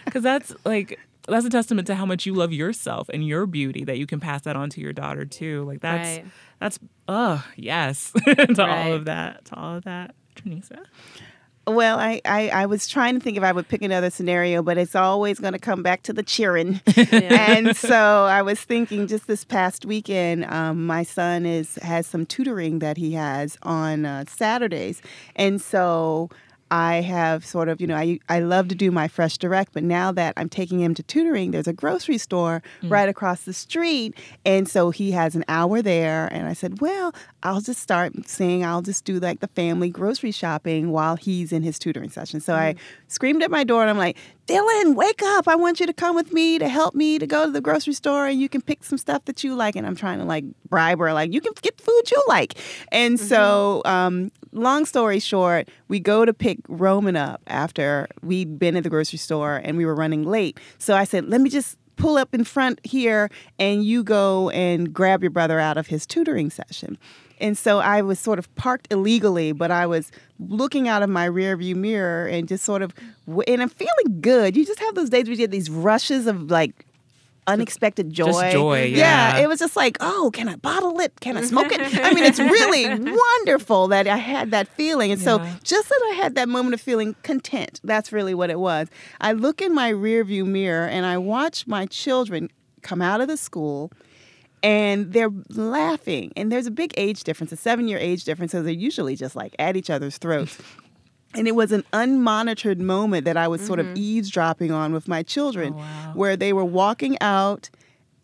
[0.06, 3.86] Because that's like that's a testament to how much you love yourself and your beauty
[3.86, 5.64] that you can pass that on to your daughter too.
[5.64, 6.26] Like that's Right.
[6.60, 10.16] that's oh yes to all of that to all of that.
[10.36, 10.84] Trenesa.
[11.66, 14.78] Well, I, I, I was trying to think if I would pick another scenario, but
[14.78, 16.82] it's always going to come back to the cheering.
[16.98, 22.26] and so I was thinking just this past weekend, um, my son is has some
[22.26, 25.02] tutoring that he has on uh, Saturdays,
[25.36, 26.30] and so.
[26.74, 30.12] I have sort of, you know, I, I love to do my FreshDirect, but now
[30.12, 32.90] that I'm taking him to tutoring, there's a grocery store mm.
[32.90, 34.16] right across the street.
[34.44, 36.28] And so he has an hour there.
[36.32, 37.14] And I said, well,
[37.44, 41.62] I'll just start saying I'll just do like the family grocery shopping while he's in
[41.62, 42.42] his tutoring session.
[42.42, 42.78] So I mm.
[43.08, 44.18] screamed at my door and I'm like,
[44.48, 45.48] Dylan, wake up.
[45.48, 47.94] I want you to come with me to help me to go to the grocery
[47.94, 49.76] store and you can pick some stuff that you like.
[49.76, 52.56] And I'm trying to like bribe her, like, you can get food you like.
[52.92, 53.96] And so, mm-hmm.
[53.96, 58.90] um, long story short, we go to pick Roman up after we'd been at the
[58.90, 60.60] grocery store and we were running late.
[60.78, 63.30] So I said, let me just pull up in front here
[63.60, 66.98] and you go and grab your brother out of his tutoring session.
[67.40, 71.28] And so I was sort of parked illegally, but I was looking out of my
[71.28, 72.94] rearview mirror and just sort of,
[73.48, 74.56] and I'm feeling good.
[74.56, 76.86] You just have those days where you get these rushes of like
[77.48, 78.26] unexpected joy.
[78.28, 78.98] Just joy, mm-hmm.
[78.98, 79.38] yeah.
[79.38, 81.20] it was just like, oh, can I bottle it?
[81.20, 81.82] Can I smoke it?
[81.82, 82.88] I mean, it's really
[83.18, 85.12] wonderful that I had that feeling.
[85.12, 88.60] And so just that I had that moment of feeling content, that's really what it
[88.60, 88.88] was.
[89.22, 92.50] I look in my rearview mirror and I watch my children
[92.82, 93.92] come out of the school
[94.64, 96.32] and they're laughing.
[96.36, 99.36] And there's a big age difference, a seven year age difference, so they're usually just
[99.36, 100.58] like at each other's throats.
[101.36, 103.98] And it was an unmonitored moment that I was sort of mm-hmm.
[103.98, 106.12] eavesdropping on with my children, Oh, wow.
[106.14, 107.70] where they were walking out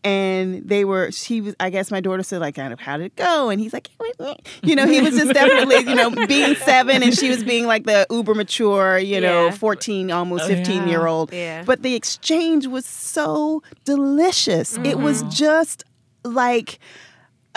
[0.03, 3.07] and they were she was i guess my daughter said like kind of how did
[3.07, 3.89] it go and he's like
[4.63, 7.83] you know he was just definitely you know being seven and she was being like
[7.83, 9.51] the uber mature you know Yeah.
[9.51, 11.63] 14 almost Oh, 15 year old Yeah.
[11.65, 15.31] but the exchange was so delicious it was mm-hmm.
[15.31, 15.83] just
[16.23, 16.79] like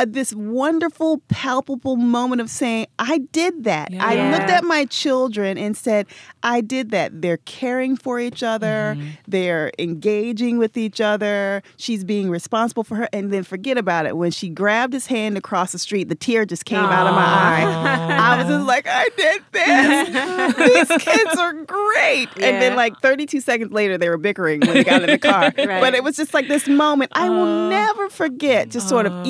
[0.03, 3.91] uh, this wonderful, palpable moment of saying, I did that.
[3.99, 6.07] I looked at my children and said,
[6.43, 7.23] I did that.
[7.23, 8.97] They're caring for each other,
[9.29, 11.63] they're engaging with each other.
[11.77, 13.09] She's being responsible for her.
[13.13, 14.17] And then forget about it.
[14.17, 17.23] When she grabbed his hand across the street, the tear just came out of my
[17.23, 18.17] eye.
[18.19, 20.89] I was just like, I did this.
[20.89, 22.29] These kids are great.
[22.39, 25.53] And then, like 32 seconds later, they were bickering when they got in the car.
[25.83, 28.69] But it was just like this moment I will never forget.
[28.69, 29.23] Just sort of Uh.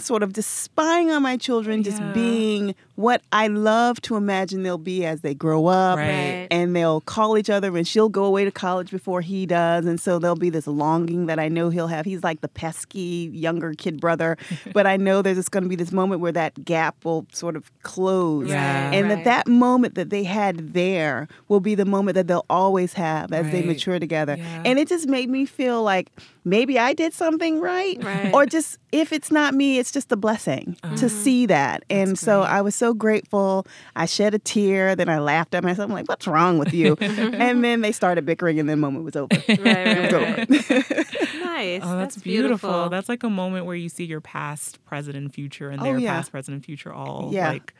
[0.00, 2.12] Sort of just spying on my children, just Yeah.
[2.12, 5.98] being what I love to imagine they'll be as they grow up.
[5.98, 6.46] Right.
[6.50, 9.86] And they'll call each other, and she'll go away to college before he does.
[9.86, 12.04] And so there'll be this longing that I know he'll have.
[12.04, 14.36] He's like the pesky younger kid brother.
[14.72, 17.56] but I know there's just going to be this moment where that gap will sort
[17.56, 18.48] of close.
[18.48, 18.92] Yeah.
[18.92, 19.24] And that Right.
[19.24, 23.50] that moment that they had there will be the moment that they'll always have as
[23.50, 24.36] they mature together.
[24.36, 24.62] Yeah.
[24.64, 26.10] And it just made me feel like
[26.44, 28.02] maybe I did something right.
[28.02, 28.32] Right.
[28.34, 31.08] Or just if it's not me, it's just a blessing to uh-huh.
[31.08, 31.84] see that.
[31.90, 32.50] And so great.
[32.50, 33.66] I was so so grateful.
[33.96, 34.94] I shed a tear.
[34.94, 35.88] Then I laughed at myself.
[35.88, 36.96] I'm like, what's wrong with you?
[37.00, 39.28] and then they started bickering, and then the moment was over.
[39.48, 41.34] Right, right, It was right.
[41.44, 41.80] nice.
[41.82, 42.88] Oh, that's, beautiful.
[42.90, 45.98] That's like a moment where you see your past, present, and future, and Oh, their
[45.98, 46.14] yeah.
[46.16, 47.48] past, present, and future all Yeah.
[47.50, 47.72] like.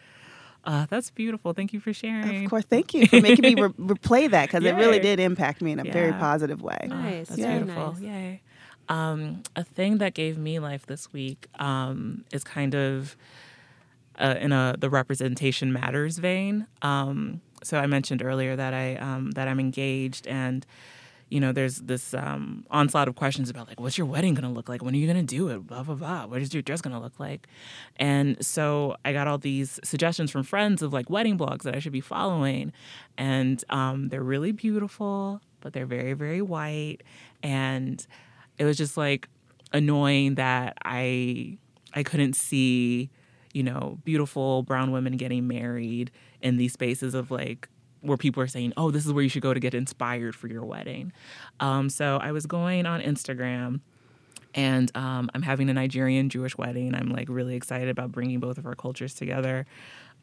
[0.67, 1.53] Uh, that's beautiful.
[1.53, 2.45] Thank you for sharing.
[2.45, 5.61] Of course, thank you for making me re- replay that because it really did impact
[5.61, 6.79] me in a very positive way.
[6.85, 7.29] Oh, Nice.
[7.29, 7.93] that's Very beautiful.
[7.93, 8.01] nice.
[8.01, 8.41] Yay.
[8.89, 13.15] Um, a thing that gave me life this week um, is kind of
[14.19, 16.67] uh, in a the representation matters vein.
[16.83, 20.67] Um, so I mentioned earlier that I um, that I'm engaged and
[21.31, 24.69] you know there's this um, onslaught of questions about like what's your wedding gonna look
[24.69, 24.83] like?
[24.83, 25.67] When are you gonna do it?
[25.67, 26.27] Blah blah blah.
[26.27, 27.47] What is your dress gonna look like?
[27.97, 31.79] And so i got all these suggestions from friends of like wedding blogs that i
[31.79, 32.73] should be following.
[33.17, 36.99] And um, they're really beautiful but they're very very white.
[37.43, 38.07] And
[38.59, 39.29] it was just like
[39.73, 41.59] annoying that i
[41.95, 43.11] i couldn't see
[43.55, 46.11] you know beautiful brown women getting married
[46.43, 47.69] in these spaces of like
[48.03, 50.49] where people are saying, "Oh, this is where you should go to get inspired for
[50.49, 51.13] your wedding."
[51.61, 53.81] Um, so I was going on Instagram,
[54.55, 56.95] and um, I'm having a Nigerian Jewish wedding.
[56.95, 59.67] I'm like really excited about bringing both of our cultures together.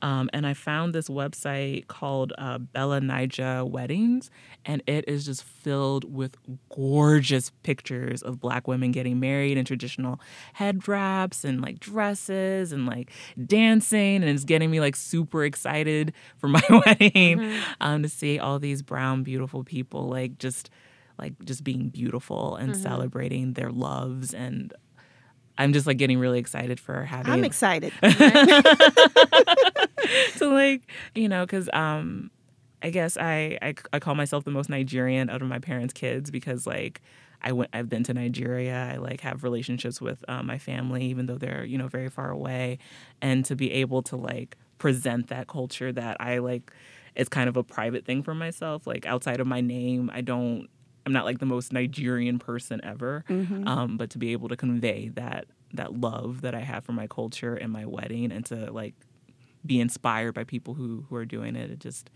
[0.01, 4.29] Um, and I found this website called uh, BellaNaija Weddings,
[4.65, 6.37] and it is just filled with
[6.73, 10.19] gorgeous pictures of Black women getting married in traditional
[10.53, 13.11] head wraps and like dresses and like
[13.45, 18.59] dancing, and it's getting me like super excited for my wedding um, to see all
[18.59, 20.69] these brown, beautiful people like just
[21.19, 24.73] like just being beautiful and celebrating their loves and.
[25.57, 27.93] I'm just like getting really excited for having I'm excited.
[30.35, 30.81] so like
[31.15, 32.31] you know because um
[32.81, 36.31] i guess I, I i call myself the most nigerian out of my parents kids
[36.31, 37.01] because like
[37.41, 38.91] i went i've been to nigeria.
[38.93, 42.29] I like have relationships with um, my family even though they're you know very far
[42.31, 42.77] away.
[43.21, 46.71] And to be able to like present that culture that i like
[47.15, 50.69] it's kind of a private thing for myself like outside of my name i don't
[51.05, 53.23] i'm not like the most nigerian person ever.
[53.67, 57.07] Um, but to be able to convey that that love that i have for my
[57.07, 58.93] culture and my wedding and to like
[59.65, 61.69] be inspired by people who who are doing it.
[61.71, 62.09] It just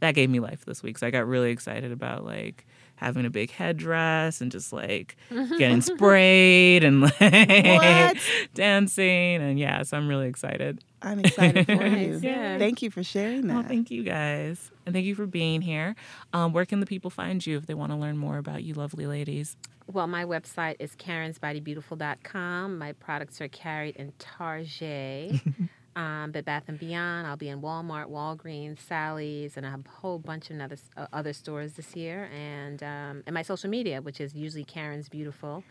[0.00, 0.98] that gave me life this week.
[0.98, 5.16] So I got really excited about like having a big headdress and just like
[5.58, 7.18] getting sprayed and like
[8.54, 9.82] dancing and yeah.
[9.82, 10.82] So I'm really excited.
[11.02, 12.20] I'm excited for you.
[12.22, 12.58] yeah.
[12.58, 13.54] Thank you for sharing that.
[13.54, 15.96] Well, thank you guys, and thank you for being here.
[16.32, 18.74] Um, where can the people find you if they want to learn more about you,
[18.74, 19.56] lovely ladies?
[19.88, 22.78] Well, my website is karensbodybeautiful.com.
[22.78, 25.40] My products are carried in Target,
[25.96, 27.26] um, Bed Bath and Beyond.
[27.26, 31.74] I'll be in Walmart, Walgreens, Sally's, and a whole bunch of other uh, other stores
[31.74, 32.30] this year.
[32.34, 35.64] And um, and my social media, which is usually Karen's Beautiful,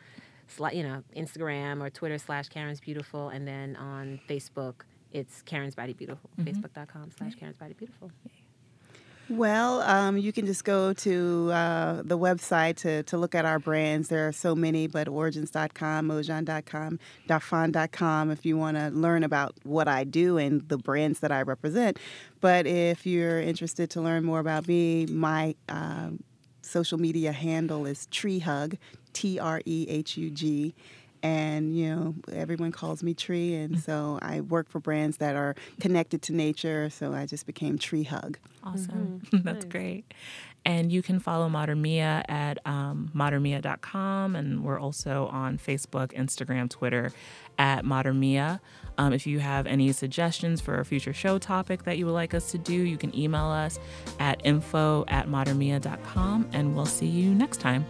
[0.55, 4.75] sli- you know, Instagram or Twitter slash Karen's Beautiful, and then on Facebook.
[5.11, 6.29] It's Karen's Body Beautiful.
[6.39, 8.11] Facebook.com slash Karen's Body Beautiful.
[9.31, 13.59] Well, um, you can just go to uh, the website to, to look at our
[13.59, 14.09] brands.
[14.09, 19.87] There are so many, but origins.com, ojon.com, darphin.com if you want to learn about what
[19.87, 21.97] I do and the brands that I represent.
[22.41, 26.21] But if you're interested to learn more about me, my um,
[26.61, 28.77] social media handle is treehug,
[29.13, 30.75] T R E H U G.
[31.23, 33.53] And, you know, everyone calls me Tree.
[33.55, 36.89] And so I work for brands that are connected to nature.
[36.89, 38.37] So I just became Tree Hug.
[38.63, 39.21] Awesome.
[39.33, 40.11] That's great.
[40.63, 44.35] And you can follow mater mea at um, matermea.com.
[44.35, 47.11] And we're also on Facebook, Instagram, Twitter
[47.57, 48.59] at mater mea.
[48.97, 52.33] Um, if you have any suggestions for a future show topic that you would like
[52.33, 53.79] us to do, you can email us
[54.19, 56.49] at info at matermea.com.
[56.53, 57.85] And we'll see you next time.